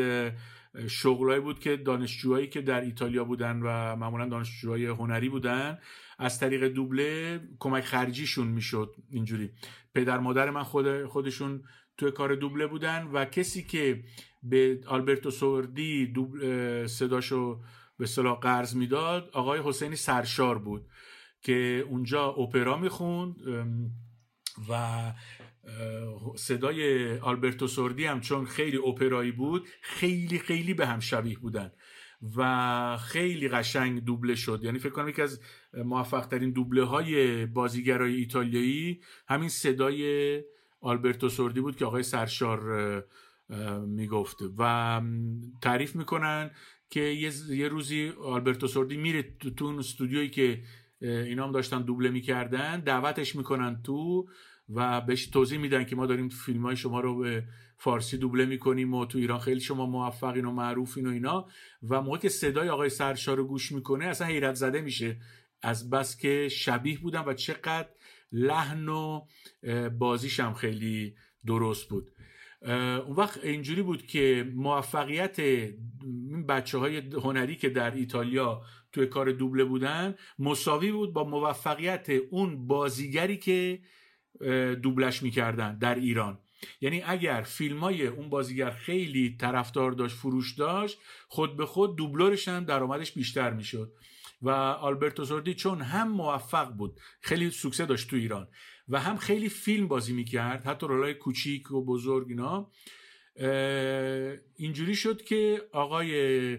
[0.89, 5.79] شغلایی بود که دانشجوهایی که در ایتالیا بودن و معمولا دانشجوهای هنری بودن
[6.19, 9.51] از طریق دوبله کمک خرجیشون می‌شد اینجوری.
[9.95, 11.63] پدر مادر من خود خودشون
[11.97, 14.05] توی کار دوبله بودن و کسی که
[14.43, 16.15] به آلبرتو سوردی
[16.87, 17.61] صداشو
[17.99, 20.87] به صلاح قرض می‌داد آقای حسینی سرشار بود
[21.43, 23.37] که اونجا اپرا می‌خوند
[24.69, 25.13] و
[26.37, 31.73] صدای آلبرتو سوردی هم چون خیلی اپرایی بود خیلی خیلی به هم شبیه بودن
[32.37, 34.61] و خیلی قشنگ دوبله شد.
[34.63, 35.41] یعنی فکر کنم یکی از
[35.75, 40.43] موفق ترین دوبله های بازیگرای ایتالیایی همین صدای
[40.81, 43.05] آلبرتو سوردی بود که آقای سرشار
[43.87, 44.37] می‌گفت.
[44.59, 45.03] و
[45.63, 46.51] تعریف می‌کنن
[46.91, 50.63] که یه, روزی آلبرتو سوردی میره تو, اون استودیویی که
[51.01, 54.29] اینا هم داشتن دوبله می‌کردن دعوتش می‌کنن تو
[54.69, 57.45] و بهش توضیح میدن که ما داریم فیلم های شما رو به
[57.77, 61.47] فارسی دوبله می‌کنیم و تو ایران خیلی شما موفقین و معروفین و اینا.
[61.83, 65.21] و موقع که صدای آقای سرشار رو گوش می‌کنه اصلا حیرت زده میشه
[65.63, 67.89] از بس که شبیه بودن و چقدر
[68.33, 69.27] لحن و
[69.99, 71.15] بازیش خیلی
[71.47, 72.11] درست بود.
[73.07, 75.41] اون وقت اینجوری بود که موفقیت
[76.49, 82.67] بچه های هنری که در ایتالیا توی کار دوبله بودن مساوی بود با موفقیت اون
[82.67, 83.81] بازیگری که
[84.83, 86.39] دوبلش می‌کردن در ایران.
[86.81, 92.49] یعنی اگر فیلم های اون بازیگر خیلی طرفدار داشت فروش داشت خود به خود دوبلورش
[92.49, 93.93] هم درآمدش بیشتر می‌شد.
[94.43, 98.49] و آلبرتو سوردی چون هم موفق بود خیلی سوکسه داشت تو ایران
[98.89, 102.71] و هم خیلی فیلم بازی می‌کرد حتی رولای کوچیک و بزرگ اینا
[104.57, 106.59] اینجوری شد که آقای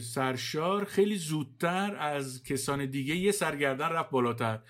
[0.00, 4.60] سرشار خیلی زودتر از کسان دیگه یه سرگردن رفت بالاتر.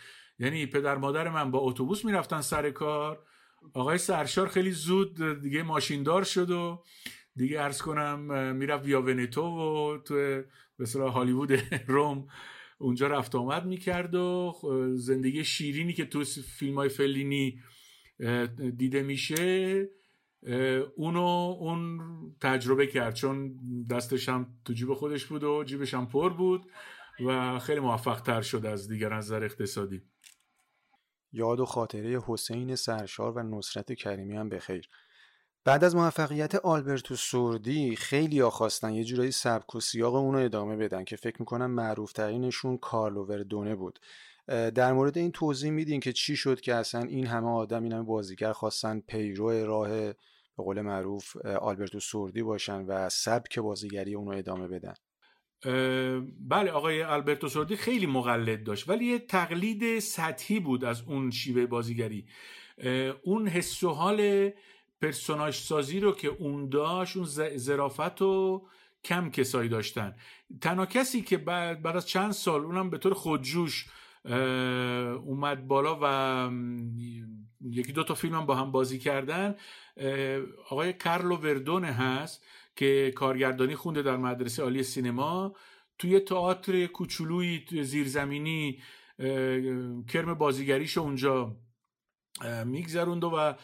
[0.41, 3.23] یعنی پدر مادر من با اتوبوس می‌رفتن سر کار.
[3.75, 6.83] آقای سرشار خیلی زود دیگه ماشیندار شد و
[7.37, 10.43] دیگه ارز کنم می‌رفت ویا ونتو و تو
[10.79, 11.53] به هالیوود
[11.87, 12.27] روم
[12.79, 14.55] اونجا رفت آمد می‌کرد و
[14.95, 16.25] زندگی شیرینی که تو
[16.59, 17.61] فیلم های فلینی
[18.77, 19.89] دیده میشه
[20.97, 22.01] اونو اون
[22.41, 23.15] تجربه کرد.
[23.15, 23.57] چون
[23.91, 26.67] دستش هم تو جیب خودش بود و جیبش هم پر بود
[27.27, 30.03] و خیلی موفق تر شد از دیگر نظر اقتصادی.
[31.33, 34.89] یاد و خاطره حسین سرشار و نصرت کریمی هم بخیر.
[35.65, 41.05] بعد از موفقیت آلبرتو سوردی خیلی خواستن یه جورایی سبک و سیاق اونو ادامه بدن
[41.05, 43.99] که فکر می‌کنم معروف ترینشون کارلو وردونه بود
[44.49, 48.03] در مورد این توضیح میدین که چی شد که اصلا این همه آدم این همه
[48.03, 50.17] بازیگر خواستن پیرو راه به
[50.57, 54.95] قول معروف آلبرتو سوردی باشن و سبک بازیگری اونو ادامه بدن؟
[56.49, 61.67] بله آقای آلبرتو سوردی خیلی مقلد داشت ولی یه تقلید سطحی بود از اون شیوه
[61.67, 62.27] بازیگری.
[63.23, 64.51] اون حس و حال
[65.03, 68.67] پرسوناج سازی رو که اون داشت اون زرافت و
[69.05, 70.15] کم کسایی داشتن.
[70.61, 73.87] تنها کسی که بعد, بعد از چند سال اونم به طور خودجوش
[75.25, 76.51] اومد بالا و
[77.61, 79.55] یکی دو تا فیلم هم با هم بازی کردن
[80.71, 82.45] آقای کارلو وردونه هست
[82.81, 85.57] که کارگردانی خونده در مدرسه عالی سینما
[85.99, 88.83] توی تئاتر کوچولویی زیرزمینی
[90.09, 91.57] کرم بازیگریش اونجا
[92.65, 93.55] میگذروند و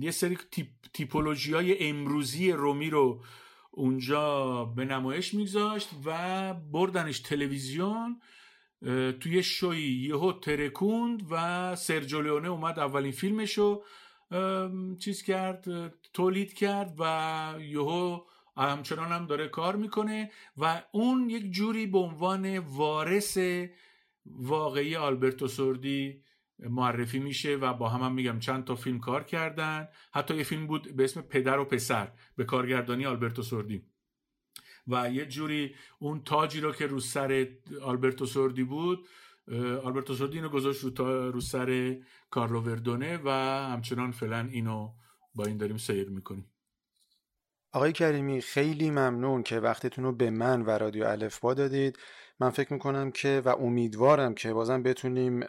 [0.00, 3.24] یه سری تیپ، تیپولوژی های امروزی رومی رو
[3.70, 8.20] اونجا به نمایش میگذاشت و بردنش تلویزیون
[9.20, 13.82] توی شوی یهو ترکوند و سرجو اومد اولین فیلمشو
[14.98, 15.64] چیز کرد
[16.12, 18.20] تولید کرد و یهو
[18.56, 23.38] همچنان هم داره کار می‌کنه و اون یک جوری به عنوان وارث
[24.26, 26.22] واقعی آلبرتو سوردی
[26.58, 29.88] معرفی میشه و با هم, هم میگم چند تا فیلم کار کردن.
[30.12, 33.82] حتی یه فیلم بود به اسم پدر و پسر به کارگردانی آلبرتو سوردی.
[34.88, 37.48] و یه جوری اون تاجی رو که رو سر
[37.82, 39.08] آلبرتو سوردی بود
[39.84, 41.96] آلبرتو سوردی اینو گذاشت رو, رو سر
[42.30, 43.30] کارلو وردونه و
[43.72, 44.92] همچنان فعلا اینو
[45.34, 46.52] با این داریم سیر می‌کنیم.
[47.72, 51.98] آقای کریمی خیلی ممنون که وقتتون رو به من و رادیو الفبا دادید.
[52.40, 55.40] من فکر می‌کنم که و امیدوارم که بازم بتونیم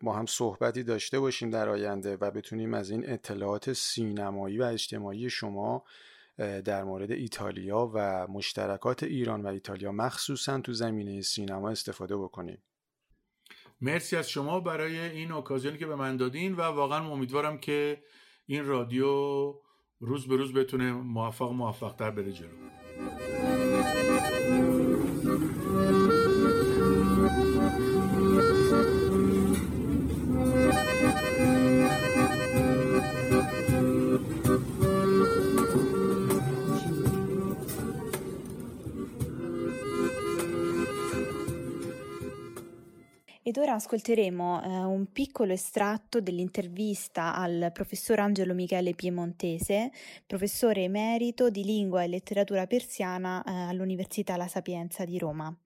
[0.00, 5.30] با هم صحبتی داشته باشیم در آینده و بتونیم از این اطلاعات سینمایی و اجتماعی
[5.30, 5.84] شما
[6.64, 12.62] در مورد ایتالیا و مشترکات ایران و ایتالیا مخصوصا تو زمینه سینما استفاده بکنیم.
[13.80, 18.02] مرسی از شما برای این اوکازیونی که به من دادین و واقعا امیدوارم که
[18.46, 19.06] این رادیو
[20.00, 22.48] روز به روز بتونه موفق موفق تر بره جلو.
[43.46, 49.92] Ed ora ascolteremo eh, un piccolo estratto dell'intervista al professor Angelo Michele Piemontese,
[50.26, 55.56] professore emerito di lingua e letteratura persiana eh, all'Università La Sapienza di Roma.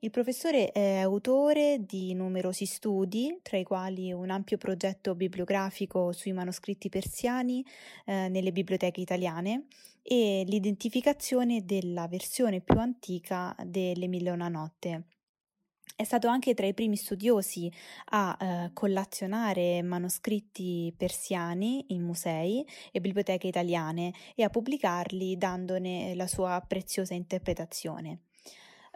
[0.00, 6.32] Il professore è autore di numerosi studi, tra i quali un ampio progetto bibliografico sui
[6.32, 7.64] manoscritti persiani
[8.04, 9.64] eh, nelle biblioteche italiane
[10.02, 15.04] e l'identificazione della versione più antica delle Mille una notte.
[15.96, 17.70] È stato anche tra i primi studiosi
[18.06, 26.26] a eh, collazionare manoscritti persiani in musei e biblioteche italiane e a pubblicarli dandone la
[26.26, 28.22] sua preziosa interpretazione.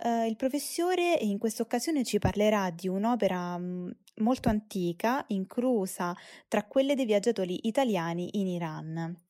[0.01, 6.17] Uh, il professore in questa occasione ci parlerà di un'opera mh, molto antica, inclusa
[6.49, 9.28] tra quelle dei viaggiatori italiani in Iran.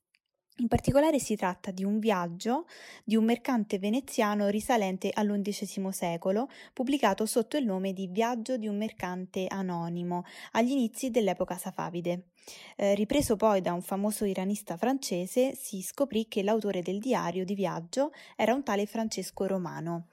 [0.61, 2.67] In particolare si tratta di un viaggio
[3.05, 8.77] di un mercante veneziano risalente all'undicesimo secolo, pubblicato sotto il nome di Viaggio di un
[8.77, 12.31] mercante anonimo agli inizi dell'epoca safavide.
[12.75, 17.55] Eh, ripreso poi da un famoso iranista francese, si scoprì che l'autore del diario di
[17.55, 20.07] viaggio era un tale Francesco Romano.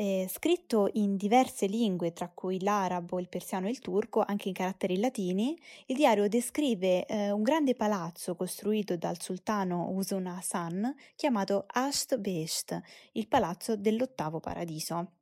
[0.00, 4.54] Eh, scritto in diverse lingue, tra cui l'arabo, il persiano e il turco, anche in
[4.54, 5.54] caratteri latini,
[5.88, 12.80] il diario descrive eh, un grande palazzo costruito dal sultano Usun Hassan chiamato Asht Besht,
[13.12, 15.16] il palazzo dell'ottavo paradiso.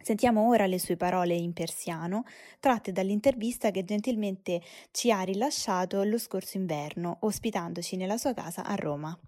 [0.00, 2.22] Sentiamo ora le sue parole in persiano,
[2.60, 8.76] tratte dall'intervista che gentilmente ci ha rilasciato lo scorso inverno, ospitandoci nella sua casa a
[8.76, 9.18] Roma.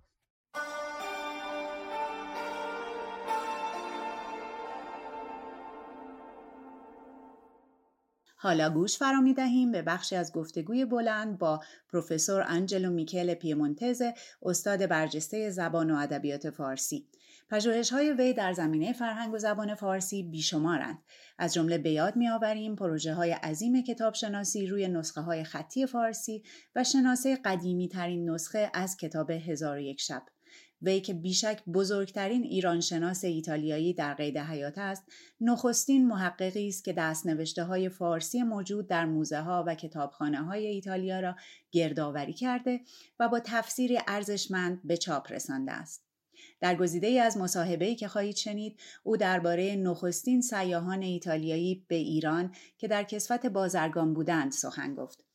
[8.46, 11.60] حالا گوش فرا می دهیم به بخشی از گفتگوی بلند با
[11.92, 14.02] پروفسور انجلو میکل پیمونتز
[14.42, 17.08] استاد برجسته زبان و ادبیات فارسی.
[17.50, 20.98] پژوهش های وی در زمینه فرهنگ و زبان فارسی بیشمارند.
[21.38, 26.42] از جمله به یاد میآوریم پروژه های عظیم کتاب شناسی روی نسخه های خطی فارسی
[26.76, 30.22] و شناسه قدیمی ترین نسخه از کتاب هزار و یک شب.
[30.82, 35.04] وی که بیشک بزرگترین ایرانشناس ایتالیایی در قید حیات است
[35.40, 40.66] نخستین محققی است که دست نوشته های فارسی موجود در موزه ها و کتابخانه های
[40.66, 41.36] ایتالیا را
[41.72, 42.80] گردآوری کرده
[43.20, 46.06] و با تفسیری ارزشمند به چاپ رسانده است.
[46.60, 52.54] در گزیده ای از مصاحبه‌ای که خواهید شنید او درباره نخستین سیاهان ایتالیایی به ایران
[52.78, 55.25] که در کسفت بازرگان بودند سخن گفت.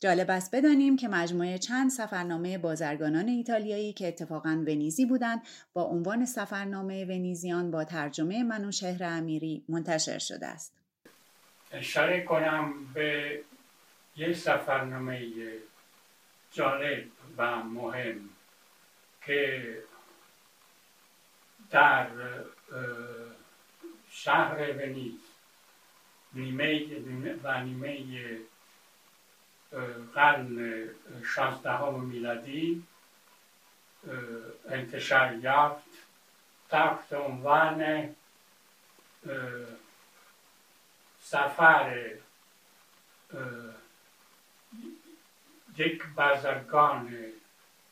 [0.00, 5.42] جالب است بدانیم که مجموعه چند سفرنامه بازرگانان ایتالیایی که اتفاقا ونیزی بودند
[5.72, 10.74] با عنوان سفرنامه ونیزیان با ترجمه منوشهر امیری منتشر شده است.
[11.72, 13.40] اشاره کنم به
[14.16, 15.26] یک سفرنامه
[16.52, 17.04] جالب
[17.36, 18.28] و مهم
[19.26, 19.76] که
[21.70, 22.06] در
[24.10, 25.20] شهر ونیز
[26.34, 26.86] نیمه
[27.44, 27.96] و نیمه
[30.14, 30.84] قرن
[31.34, 32.82] شانزدهم میلادی
[34.68, 35.84] انتشار یافت.
[36.68, 38.08] تحت عنوان
[41.20, 42.10] سفر
[45.76, 47.16] یک بازرگان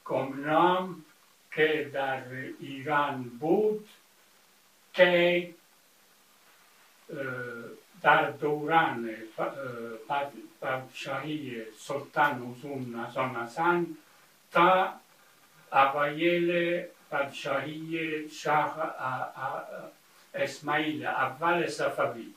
[0.05, 1.05] گمنام
[1.53, 2.22] که در
[2.61, 3.89] ایران بود
[4.93, 5.55] که
[8.03, 9.11] در دوران
[10.61, 13.86] پادشاهی سلطان حسون نظام حسن
[14.53, 14.92] تا
[15.72, 18.94] اوایل پادشاهی شاه
[20.34, 22.34] اسماعیل اول صفوی.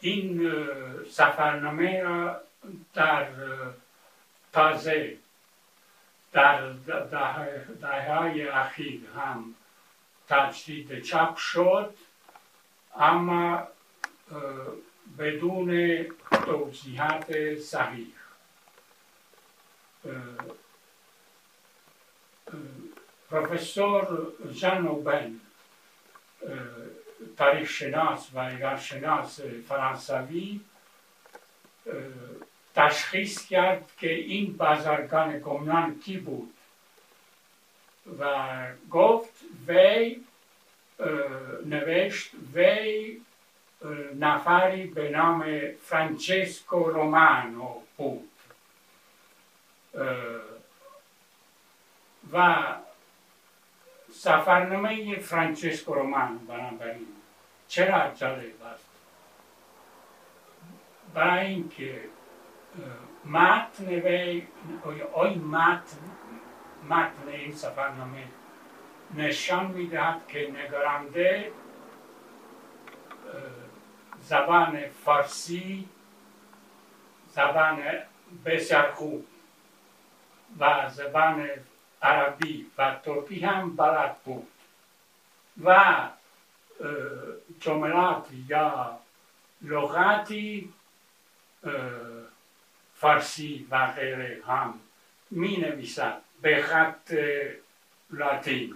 [0.00, 0.52] این
[1.10, 2.40] سفرنامه را
[2.94, 3.26] در
[4.52, 5.16] تازه
[6.32, 6.72] در
[7.80, 9.54] دهه اخیر هم
[10.28, 11.94] تجدید چاپ شد
[12.96, 13.68] اما
[15.18, 18.12] بدون توضیحات صحیح.
[23.30, 25.40] پروفسور ژان اوبن
[27.36, 30.60] تاریخ شناس و ایران شناس فرانسوی
[32.74, 36.54] تشخیص کرد که این بازرگان گمنان کی بود.
[38.18, 38.24] و
[38.90, 39.34] گفت
[39.66, 40.20] وی
[41.66, 43.20] نوشت وی
[44.18, 48.30] نفری به نام فرانچسکو رومانو بود.
[52.32, 52.64] و
[54.12, 57.06] سفرنامه فرانچسکو رومانو بنابراین.
[57.68, 58.84] چرا جالب است؟
[61.14, 62.00] برای اینکه
[63.24, 64.42] متن وی
[65.12, 65.98] آی متن
[66.90, 68.24] متن این سفرنامه
[69.14, 71.52] نشان می‌دهد که نگرانده
[74.20, 75.88] زبان فارسی
[77.28, 77.82] زبان
[78.44, 79.26] بسیار خوب
[80.58, 81.48] و زبان
[82.02, 84.48] عربی و ترکی هم بلد بود
[85.64, 85.94] و
[87.60, 88.98] جملات یا
[89.62, 90.72] لغاتی
[93.00, 94.80] فارسی و غیره هم
[95.30, 97.14] می نویسد به خط
[98.10, 98.74] لاتین.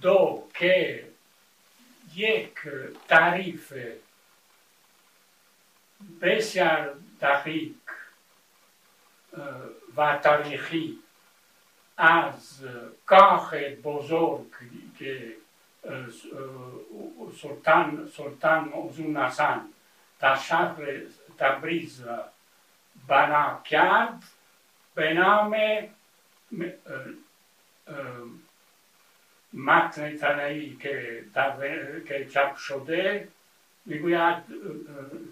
[0.00, 1.04] دو که
[2.14, 2.54] یک
[3.08, 3.72] تعریف
[6.20, 7.74] بسیار دقیق
[9.96, 10.98] و تاریخی
[11.96, 12.64] از
[13.06, 14.46] کاخ بزرگ
[14.98, 15.36] که
[17.42, 19.68] سلطان سلطان اوزون حسن
[20.20, 20.76] در شهر
[21.38, 22.04] تبریز
[23.08, 24.22] بنا کرد
[24.94, 25.56] به نام
[29.52, 31.24] متن تنهی که,
[32.08, 33.28] که چپ شده
[33.84, 34.36] می‌گوید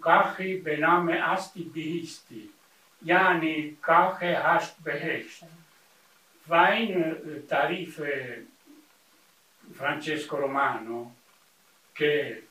[0.01, 2.51] کاخی به نام استی بیستی
[3.03, 5.45] یعنی کاخ هشت بهشت.
[6.49, 7.15] و این
[7.49, 8.01] تعریف
[9.79, 11.11] فرانچسکو رومانو
[11.95, 12.43] که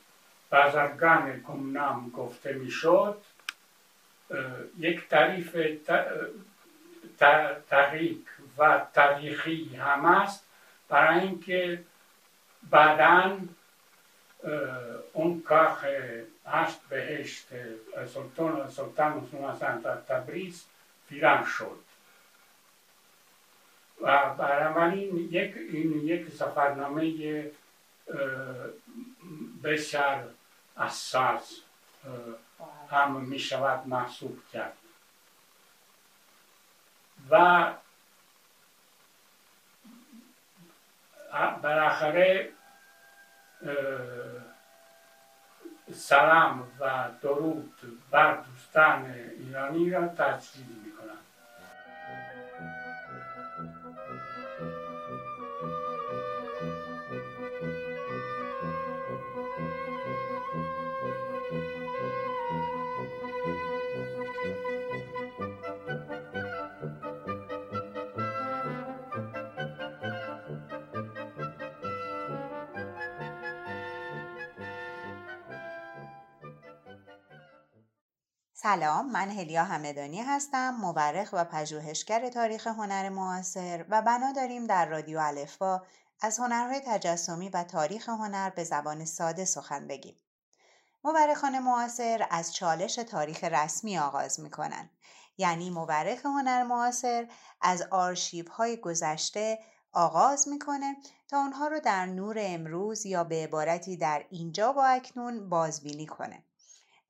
[0.54, 3.22] بازرگان کمنام گفته می‌شد
[4.78, 5.56] یک تعریف
[7.70, 8.26] تحریک
[8.58, 10.44] و تاریخی هم است.
[10.88, 11.84] برای اینکه
[12.70, 13.38] بعدا
[15.12, 15.84] اون کاخ
[16.46, 17.48] هشت بهشت
[18.06, 20.66] سلطان سلطان حسن تبریز
[21.10, 21.78] ویران شد.
[24.00, 27.44] و بنابراین یک این یک سفرنامه
[29.64, 30.33] بسیار
[30.76, 31.52] اساس
[32.90, 34.76] هم می شود محسوب کرد.
[37.30, 37.74] و
[41.62, 42.52] بالاخره
[45.92, 47.72] سلام و درود
[48.10, 49.04] بر دوستان
[49.38, 51.18] ایرانی را تجدید می کنم
[78.64, 84.86] سلام من هلیا همدانی هستم مورخ و پژوهشگر تاریخ هنر معاصر و بنا داریم در
[84.86, 85.82] رادیو الفبا
[86.20, 90.16] از هنرهای تجسمی و تاریخ هنر به زبان ساده سخن بگیم.
[91.04, 94.90] مورخان معاصر از چالش تاریخ رسمی آغاز می کنند
[95.38, 97.28] یعنی مورخ هنر معاصر
[97.60, 99.58] از آرشیب های گذشته
[99.92, 100.96] آغاز می‌کنه
[101.28, 106.44] تا اونها رو در نور امروز یا به عبارتی در اینجا و اکنون بازبینی کنه.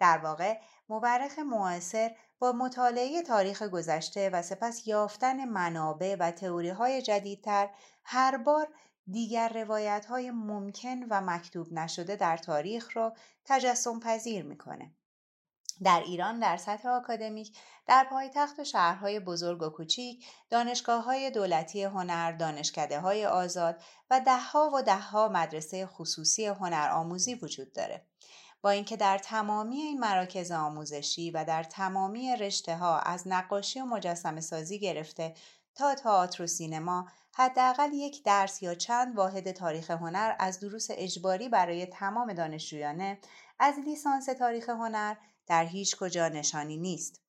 [0.00, 7.02] در واقع مورخ معاصر با مطالعه تاریخ گذشته و سپس یافتن منابع و تئوری های
[7.02, 7.70] جدیدتر
[8.04, 8.68] هر بار
[9.06, 13.12] دیگر روایت های ممکن و مکتوب نشده در تاریخ رو
[13.44, 14.94] تجسم پذیر می‌کنه.
[15.82, 17.56] در ایران در سطح آکادمیک
[17.86, 24.20] در پایتخت و شهرهای بزرگ و کوچیک دانشگاه های دولتی هنر دانشکده های آزاد و
[24.20, 28.06] دهها و دهها مدرسه خصوصی هنر آموزی وجود داره
[28.64, 33.84] با اینکه در تمامی این مراکز آموزشی و در تمامی رشته ها از نقاشی و
[33.84, 35.34] مجسم سازی گرفته
[35.74, 41.48] تا تئاتر و سینما حداقل یک درس یا چند واحد تاریخ هنر از دروس اجباری
[41.48, 43.18] برای تمام دانشجویانه
[43.58, 45.14] از لیسانس تاریخ هنر
[45.46, 47.20] در هیچ کجا نشانی نیست.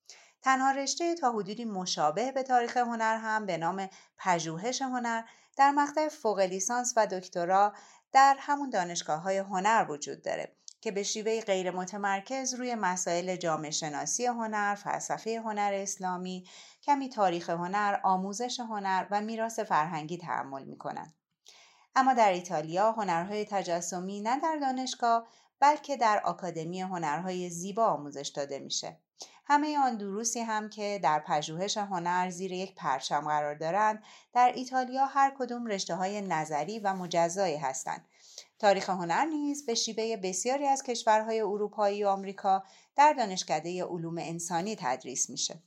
[0.41, 5.23] تنها رشته تا حدودی مشابه به تاریخ هنر هم به نام پژوهش هنر
[5.57, 7.73] در مقطع فوق لیسانس و دکترا
[8.11, 10.55] در همون دانشگاه های هنر وجود داره
[10.85, 16.47] که به شیوه غیر متمرکز روی مسائل جامعه شناسی هنر، فلسفه هنر اسلامی،
[16.83, 21.13] کمی تاریخ هنر، آموزش هنر و میراث فرهنگی تحمل می کنند.
[21.95, 25.27] اما در ایتالیا هنرهای تجسمی نه در دانشگاه
[25.59, 28.99] بلکه در آکادمی هنرهای زیبا آموزش داده میشه.
[29.45, 35.05] همه آن دروسی هم که در پژوهش هنر زیر یک پرچم قرار دارند در ایتالیا
[35.05, 38.07] هر کدوم رشته های نظری و مجزایی هستند
[38.59, 42.63] تاریخ هنر نیز به شیوه بسیاری از کشورهای اروپایی و آمریکا
[42.95, 45.63] در دانشکده علوم انسانی تدریس میشه.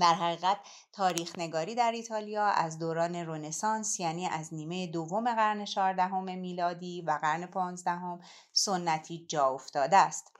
[0.00, 0.56] در حقیقت
[0.92, 7.18] تاریخ نگاری در ایتالیا از دوران رونسانس یعنی از نیمه دوم قرن 14 میلادی و
[7.22, 8.18] قرن 15
[8.52, 10.32] سنتی جا افتاده است.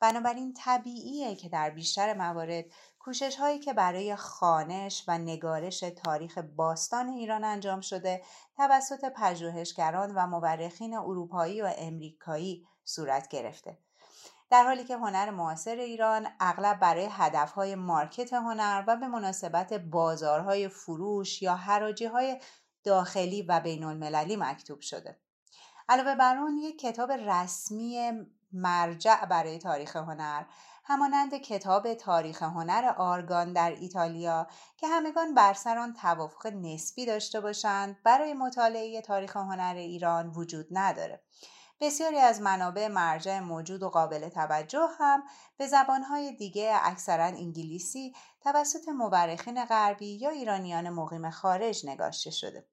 [0.00, 2.64] بنابراین طبیعیه که در بیشتر موارد
[3.04, 8.22] کوشش هایی که برای خانش و نگارش تاریخ باستان ایران انجام شده
[8.56, 13.78] توسط پژوهشگران و مورخین اروپایی و امریکایی صورت گرفته.
[14.50, 20.68] در حالی که هنر معاصر ایران اغلب برای هدفهای مارکت هنر و به مناسبت بازارهای
[20.68, 22.40] فروش یا حراجی های
[22.84, 25.18] داخلی و بین المللی مکتوب شده.
[25.88, 28.12] علاوه بر اون یک کتاب رسمی
[28.52, 30.44] مرجع برای تاریخ هنر
[30.86, 37.40] همانند کتاب تاریخ هنر آرگان در ایتالیا که همگان بر سر آن توافق نسبی داشته
[37.40, 41.22] باشند برای مطالعه تاریخ هنر ایران وجود نداره.
[41.80, 45.22] بسیاری از منابع مرجع موجود و قابل توجه هم
[45.56, 52.66] به زبانهای دیگه اکثرا انگلیسی توسط مورخین غربی یا ایرانیان مقیم خارج نگاشته شده.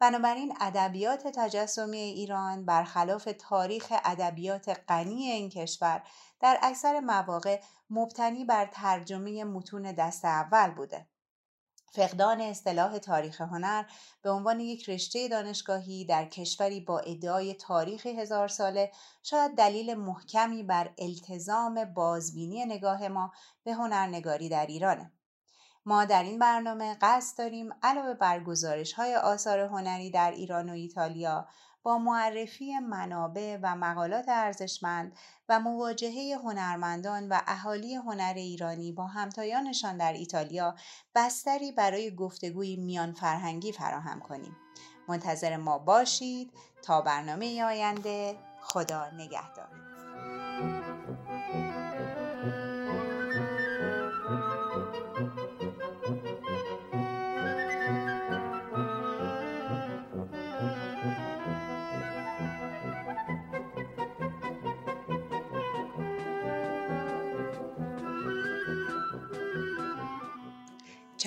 [0.00, 6.02] بنابراین ادبیات تجسمی ایران برخلاف تاریخ ادبیات غنی این کشور
[6.40, 11.06] در اکثر مواقع مبتنی بر ترجمه متون دست اول بوده
[11.92, 13.84] فقدان اصطلاح تاریخ هنر
[14.22, 18.90] به عنوان یک رشته دانشگاهی در کشوری با ادعای تاریخی هزار ساله
[19.22, 23.32] شاید دلیل محکمی بر التزام بازبینی نگاه ما
[23.64, 25.12] به هنرنگاری در ایرانه.
[25.88, 30.72] ما در این برنامه قصد داریم علاوه بر گزارش های آثار هنری در ایران و
[30.72, 31.48] ایتالیا
[31.82, 35.12] با معرفی منابع و مقالات ارزشمند
[35.48, 40.74] و مواجهه هنرمندان و اهالی هنر ایرانی با همتایانشان در ایتالیا
[41.14, 44.56] بستری برای گفتگوی میان فرهنگی فراهم کنیم.
[45.08, 49.87] منتظر ما باشید تا برنامه آینده خدا نگهدار.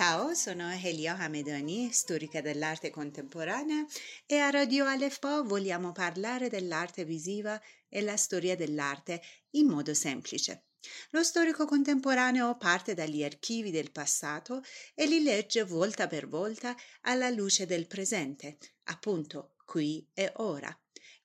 [0.02, 3.86] Ciao, sono Elia Hamedani, storica dell'arte contemporanea
[4.26, 9.22] e a Radio Alefba vogliamo parlare dell'arte visiva e la storia dell'arte
[9.52, 10.70] in modo semplice.
[11.12, 14.64] Lo storico contemporaneo parte dagli archivi del passato
[14.96, 20.76] e li legge volta per volta alla luce del presente, appunto qui e ora.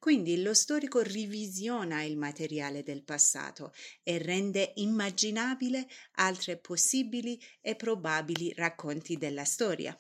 [0.07, 5.89] Quindi lo storico rivisiona il materiale del passato e rende immaginabile
[6.19, 9.99] altre possibili e probabili racconti della storia.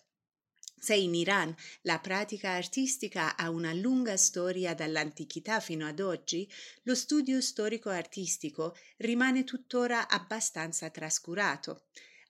[0.78, 1.52] Se in Iran
[1.82, 6.48] la pratica artistica ha una lunga storia dall'antichità fino ad oggi,
[6.84, 11.86] lo studio storico-artistico rimane tuttora abbastanza trascurato.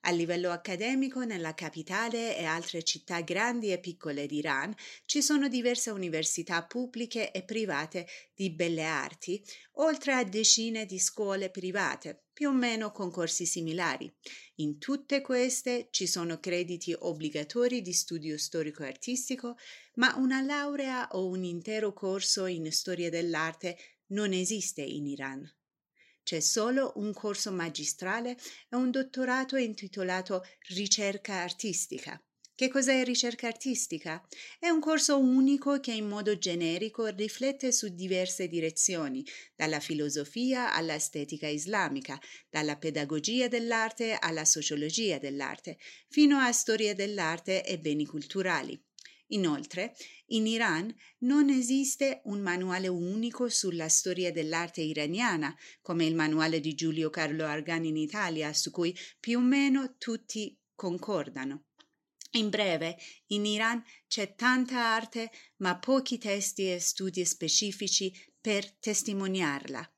[0.07, 5.89] A livello accademico, nella capitale e altre città grandi e piccole d'Iran ci sono diverse
[5.89, 9.43] università pubbliche e private di belle arti,
[9.73, 14.09] oltre a decine di scuole private, più o meno con corsi similari.
[14.59, 19.57] In tutte queste ci sono crediti obbligatori di studio storico-artistico,
[19.95, 23.77] ma una laurea o un intero corso in storia dell'arte
[24.11, 25.56] non esiste in Iran.
[26.27, 28.31] C'è solo un corso magistrale
[28.69, 30.43] e un dottorato intitolato
[30.75, 32.21] Ricerca artistica.
[32.53, 34.21] Che cos'è ricerca artistica?
[34.59, 39.25] È un corso unico che in modo generico riflette su diverse direzioni,
[39.55, 42.19] dalla filosofia all'estetica islamica,
[42.49, 45.77] dalla pedagogia dell'arte alla sociologia dell'arte,
[46.09, 48.77] fino a storia dell'arte e beni culturali.
[49.31, 49.95] Inoltre,
[50.27, 56.73] in Iran non esiste un manuale unico sulla storia dell'arte iraniana, come il manuale di
[56.73, 61.65] Giulio Carlo Argani in Italia, su cui più o meno tutti concordano.
[62.31, 62.97] In breve,
[63.27, 69.91] in Iran c'è tanta arte, ma pochi testi e studi specifici per testimoniarla.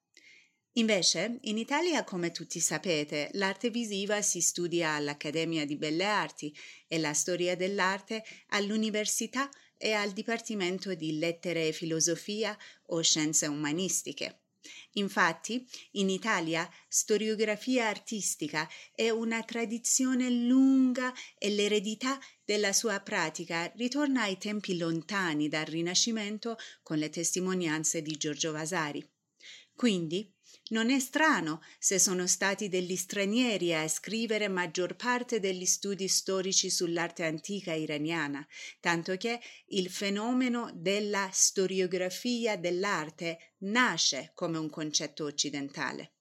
[0.73, 6.55] Invece, in Italia, come tutti sapete, l'arte visiva si studia all'Accademia di Belle Arti
[6.87, 12.55] e la storia dell'arte all'università e al Dipartimento di Lettere e Filosofia
[12.87, 14.41] o Scienze Umanistiche.
[14.93, 24.23] Infatti, in Italia, storiografia artistica è una tradizione lunga e l'eredità della sua pratica ritorna
[24.23, 29.07] ai tempi lontani dal Rinascimento con le testimonianze di Giorgio Vasari.
[29.73, 30.29] Quindi,
[30.69, 36.69] non è strano se sono stati degli stranieri a scrivere maggior parte degli studi storici
[36.69, 38.45] sull'arte antica iraniana,
[38.79, 46.13] tanto che il fenomeno della storiografia dell'arte nasce come un concetto occidentale.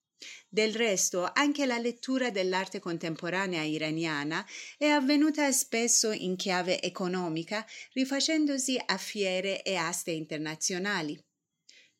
[0.48, 4.44] Del resto, anche la lettura dell'arte contemporanea iraniana
[4.76, 11.16] è avvenuta spesso in chiave economica, rifacendosi a fiere e aste internazionali.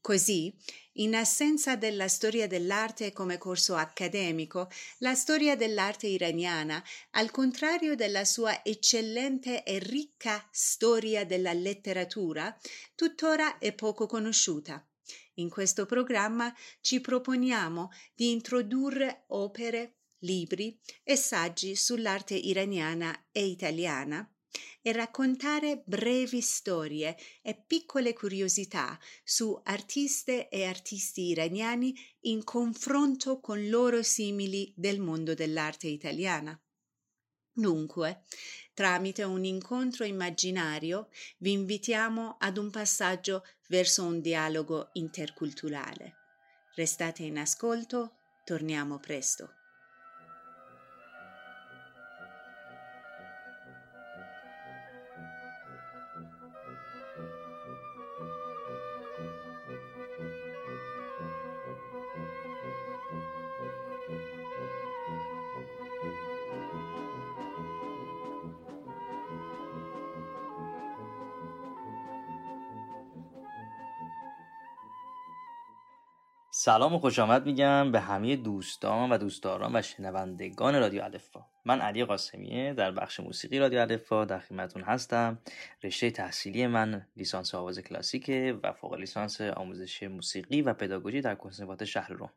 [0.00, 0.52] Così,
[0.98, 4.68] in assenza della storia dell'arte come corso accademico,
[4.98, 12.56] la storia dell'arte iraniana, al contrario della sua eccellente e ricca storia della letteratura,
[12.94, 14.84] tuttora è poco conosciuta.
[15.34, 24.28] In questo programma ci proponiamo di introdurre opere, libri e saggi sull'arte iraniana e italiana
[24.82, 33.68] e raccontare brevi storie e piccole curiosità su artiste e artisti iraniani in confronto con
[33.68, 36.58] loro simili del mondo dell'arte italiana.
[37.52, 38.22] Dunque,
[38.72, 46.14] tramite un incontro immaginario, vi invitiamo ad un passaggio verso un dialogo interculturale.
[46.76, 49.57] Restate in ascolto, torniamo presto.
[76.60, 81.40] سلام و خوش آمد میگم به همه دوستان و دوستداران و شنوندگان رادیو الفا.
[81.64, 85.38] من علی قاسمیه در بخش موسیقی رادیو الفا در خدمتتون هستم.
[85.82, 91.84] رشته تحصیلی من لیسانس آواز کلاسیکه و فوق لیسانس آموزش موسیقی و پداگوژی در کنسروات
[91.84, 92.30] شهر روم.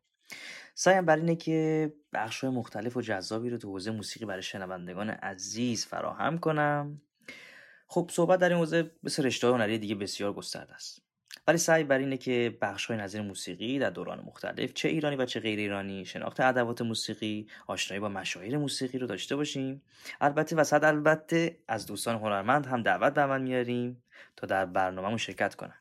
[0.75, 5.85] سعیم بر اینه که بخش مختلف و جذابی رو تو حوزه موسیقی برای شنوندگان عزیز
[5.85, 7.01] فراهم کنم.
[7.87, 11.10] خب صحبت در این حوزه مثل رشته هنری دیگه بسیار گسترده است.
[11.47, 15.25] ولی سعی بر اینه که بخش های نظیر موسیقی در دوران مختلف چه ایرانی و
[15.25, 19.81] چه غیر ایرانی شناخت ادوات موسیقی آشنایی با مشاهیر موسیقی رو داشته باشیم.
[20.21, 24.03] البته وسط البته از دوستان هنرمند هم دعوت به عمل میاریم
[24.35, 25.75] تا در برنامهمون شرکت کنن.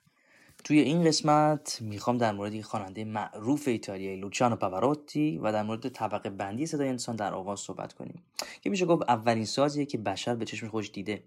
[0.64, 6.30] توی این قسمت می‌خوام در مورد خواننده معروف ایتالیایی لوچانو پاواروتی و در مورد طبقه
[6.30, 8.22] بندی صدای انسان در آواز صحبت کنیم.
[8.61, 11.22] که میشه گفت اولین سازیه که بشر به چشم خوش دیده.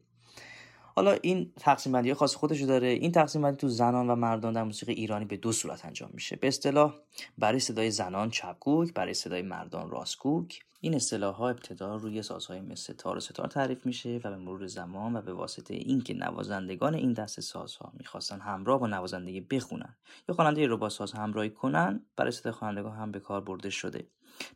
[0.96, 2.88] حالا این تقسیم بندی خاص خودشو داره.
[2.88, 6.36] این تقسیم بندی تو زنان و مردان در موسیقی ایرانی به دو صورت انجام میشه.
[6.36, 6.96] به اصطلاح
[7.38, 12.94] برای صدای زنان چپکوک برای صدای مردان راستکوک این اصطلاح ها ابتدا روی سازهای مثل
[12.94, 17.14] تار و ستار تعریف میشه و به مرور زمان و به واسطه اینکه نوازندگان این
[17.14, 19.96] دست سازها می‌خواستن همراه با نوازندگی بخونن
[20.30, 24.08] یا خواننده رو با ساز همراهی کنن برای صدای خوانندگان هم به کار برده شده.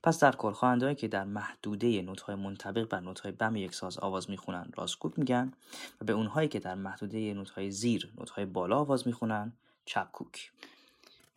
[0.04, 4.30] پس در کل خوانندهایی که در محدوده نوت‌های منطبق بر نوت‌های بم یک ساز آواز
[4.30, 5.54] می‌خونن راستکوک میگن
[6.02, 9.54] و به اونهایی که در محدوده نوت‌های زیر نوت‌های بالا آواز می‌خونن
[9.86, 10.52] چپکوک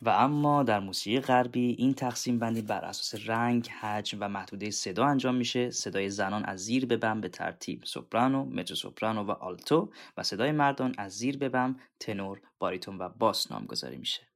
[0.01, 5.05] و اما در موسیقی غربی این تقسیم بندی بر اساس رنگ، حجم و محدوده صدا
[5.05, 5.71] انجام میشه.
[5.71, 10.51] صدای زنان از زیر به بم به ترتیب سوپرانو، مترو سوپرانو و آلتو و صدای
[10.51, 14.30] مردان از زیر به بم تنور، باریتون و باس نامگذاری میشه.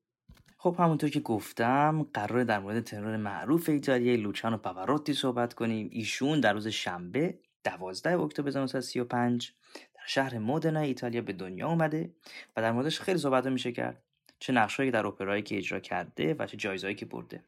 [0.66, 5.90] خب همونطور که گفتم قرار در مورد تنور معروف ایتالیایی لوچانو پاواروتی صحبت کنیم.
[5.92, 9.52] ایشون در روز شنبه 12 اکتبر 1935
[9.96, 12.14] در شهر مودنا ایتالیا به دنیا اومده
[12.56, 14.04] و در موردش خیلی صحبت میشه کرد.
[14.40, 17.44] چه نقشهایی در اپرایی که اجرا کرده و چه جایزهایی که برده.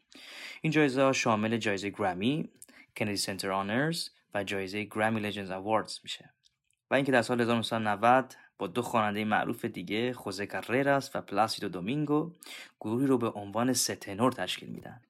[0.62, 2.50] این جایزه شامل جایزه گرمی،
[2.98, 6.34] Kennedy Center Honors و جایزه Grammy Legends Awards میشه.
[6.92, 12.32] و اینکه در سال 1990 با دو خواننده معروف دیگه خوزه کارراس و پلاسیدو دومینگو
[12.80, 15.02] گروهی رو به عنوان سه تنور تشکیل میدن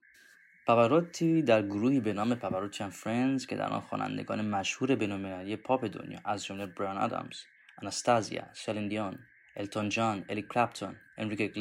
[0.66, 5.86] پاواروتی در گروهی به نام پاواروتی and فرندز که در آن خوانندگان مشهور بین‌المللی پاپ
[5.86, 7.38] دنیا از جمله برایان آدامز،
[7.82, 9.20] آناستازیا، سلین دیون،
[9.56, 11.54] التون جان، اریک کلپتون، انریک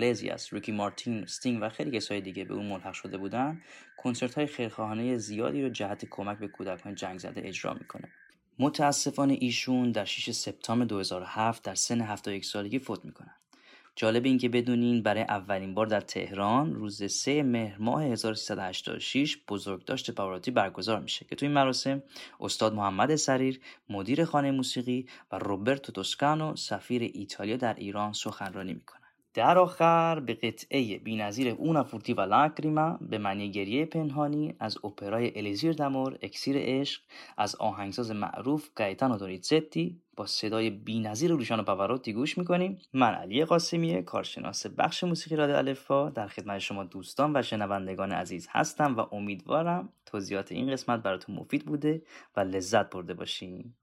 [0.53, 3.63] ریکی مارتین، استینگ و خیلی کسای دیگه به اون ملحق شده بودن،
[3.97, 8.09] کنسرت های خیرخواهانه زیادی رو جهت کمک به کودکان جنگ زده اجرا می‌کنه.
[8.59, 13.35] متاسفانه ایشون در 6 سپتامبر 2007 در سن 71 سالگی فوت می‌کنن.
[13.97, 20.11] جالب این که بدونین برای اولین بار در تهران روز 3 مهر ماه 1386 بزرگداشت
[20.11, 22.03] پاواروتی برگزار میشه که تو این مراسم
[22.41, 29.06] استاد محمد سریر مدیر خانه موسیقی و روبرتو توسکانو سفیر ایتالیا در ایران سخنرانی می‌کنن
[29.37, 35.73] در آخر به قطعه بینظیر اونا و لاکریما به معنی گریه پنهانی از اپرای الیزیر
[35.73, 37.03] دمور اکسیر عشق
[37.37, 42.79] از آهنگساز معروف گایتانو دوریتزتی با صدای بینظیر روشان پاواروتی گوش می‌کنیم.
[42.93, 46.11] من علی قاسمیه کارشناس بخش موسیقی رادیو الفا.
[46.11, 51.67] در خدمت شما دوستان و شنوندگان عزیز هستم و امیدوارم توضیحات این قسمت براتون مفید
[51.67, 52.03] بوده
[52.37, 53.75] و لذت برده باشین.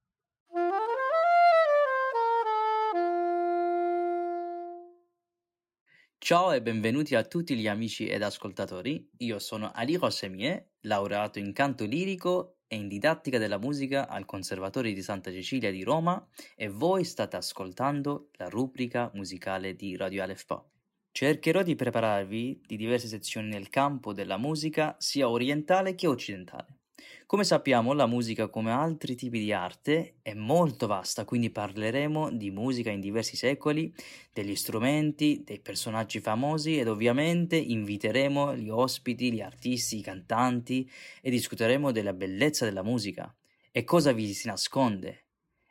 [6.24, 9.10] Ciao e benvenuti a tutti gli amici ed ascoltatori.
[9.18, 14.94] Io sono Ali Qassemie, laureato in canto lirico e in didattica della musica al Conservatorio
[14.94, 20.66] di Santa Cecilia di Roma e voi state ascoltando la rubrica musicale di Radio Alefpa.
[21.12, 26.83] Cercherò di prepararvi di diverse sezioni nel campo della musica sia orientale che occidentale.
[27.26, 32.52] Come sappiamo, la musica, come altri tipi di arte, è molto vasta, quindi parleremo di
[32.52, 33.94] musica in diversi secoli,
[34.32, 40.90] degli strumenti, dei personaggi famosi ed ovviamente inviteremo gli ospiti, gli artisti, i cantanti
[41.22, 43.34] e discuteremo della bellezza della musica
[43.72, 45.26] e cosa vi si nasconde.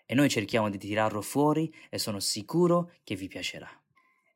[0.04, 3.81] E noi cerchiamo di tirarlo fuori e sono sicuro che vi piacerà.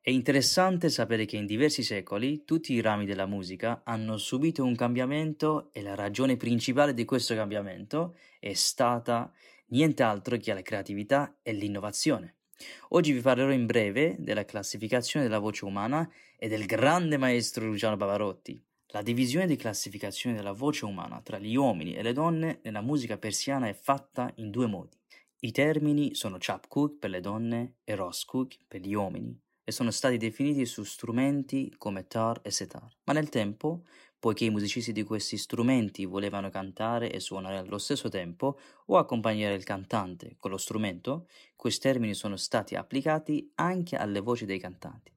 [0.07, 4.73] È interessante sapere che in diversi secoli tutti i rami della musica hanno subito un
[4.73, 9.29] cambiamento e la ragione principale di questo cambiamento è stata
[9.71, 12.35] niente altro che la creatività e l'innovazione.
[12.91, 17.97] Oggi vi parlerò in breve della classificazione della voce umana e del grande maestro Luciano
[17.97, 18.63] Pavarotti.
[18.93, 23.17] La divisione di classificazione della voce umana tra gli uomini e le donne nella musica
[23.17, 24.97] persiana è fatta in due modi.
[25.39, 29.37] I termini sono Chapcook per le donne e Roskuk per gli uomini
[29.67, 32.87] e sono stati definiti su strumenti come tar e setar.
[33.03, 33.83] Ma nel tempo,
[34.17, 39.55] poiché i musicisti di questi strumenti volevano cantare e suonare allo stesso tempo o accompagnare
[39.55, 45.11] il cantante con lo strumento, questi termini sono stati applicati anche alle voci dei cantanti.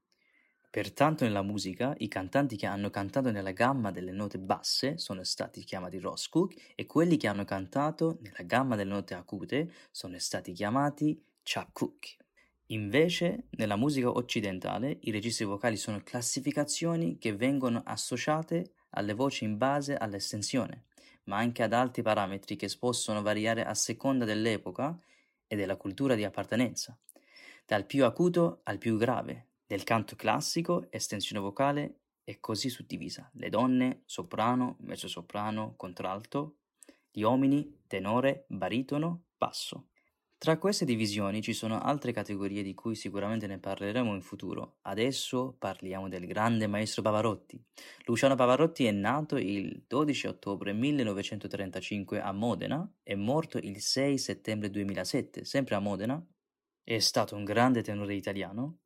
[0.68, 5.62] Pertanto nella musica i cantanti che hanno cantato nella gamma delle note basse sono stati
[5.62, 11.22] chiamati Roskuk e quelli che hanno cantato nella gamma delle note acute sono stati chiamati
[11.44, 12.19] Chapkuk.
[12.72, 19.56] Invece, nella musica occidentale, i registri vocali sono classificazioni che vengono associate alle voci in
[19.56, 20.84] base all'estensione,
[21.24, 24.96] ma anche ad altri parametri che possono variare a seconda dell'epoca
[25.48, 26.96] e della cultura di appartenenza,
[27.66, 33.28] dal più acuto al più grave, del canto classico, estensione vocale è così suddivisa.
[33.34, 36.58] Le donne, soprano, mezzosoprano, contralto,
[37.10, 39.89] gli uomini, tenore, baritono, basso.
[40.40, 44.78] Tra queste divisioni ci sono altre categorie di cui sicuramente ne parleremo in futuro.
[44.80, 47.62] Adesso parliamo del grande maestro Pavarotti.
[48.06, 54.70] Luciano Pavarotti è nato il 12 ottobre 1935 a Modena e morto il 6 settembre
[54.70, 56.26] 2007, sempre a Modena.
[56.82, 58.78] È stato un grande tenore italiano.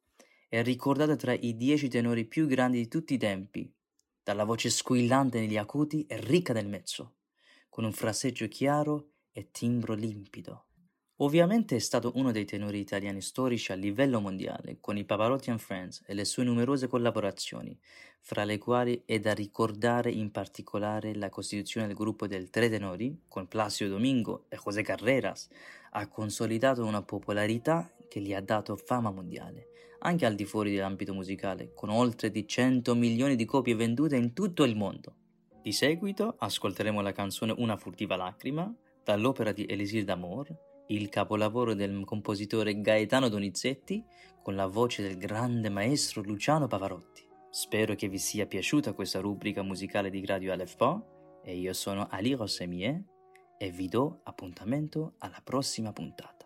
[0.49, 3.73] È ricordato tra i dieci tenori più grandi di tutti i tempi,
[4.25, 7.19] dalla voce squillante negli acuti e ricca nel mezzo,
[7.69, 10.71] con un fraseggio chiaro e timbro limpido.
[11.19, 15.61] Ovviamente è stato uno dei tenori italiani storici a livello mondiale, con i Pavarotti and
[15.61, 17.79] Friends e le sue numerose collaborazioni,
[18.21, 23.17] fra le quali è da ricordare in particolare la costituzione del gruppo del Tre Tenori,
[23.29, 25.49] con Placido Domingo e José Carreras,
[25.93, 29.69] ha consolidato una popolarità che gli ha dato fama mondiale,
[30.01, 34.33] anche al di fuori dell'ambito musicale, con oltre di 100 milioni di copie vendute in
[34.33, 35.15] tutto il mondo.
[35.63, 42.05] Di seguito ascolteremo la canzone Una furtiva lacrima, dall'opera di Elisir d'Amor, il capolavoro del
[42.05, 44.05] compositore Gaetano Donizetti
[44.43, 47.27] con la voce del grande maestro Luciano Pavarotti.
[47.49, 52.35] Spero che vi sia piaciuta questa rubrica musicale di Radio Alefpo e io sono Ali
[52.35, 53.05] Rossemie
[53.57, 56.44] e vi do appuntamento alla prossima puntata.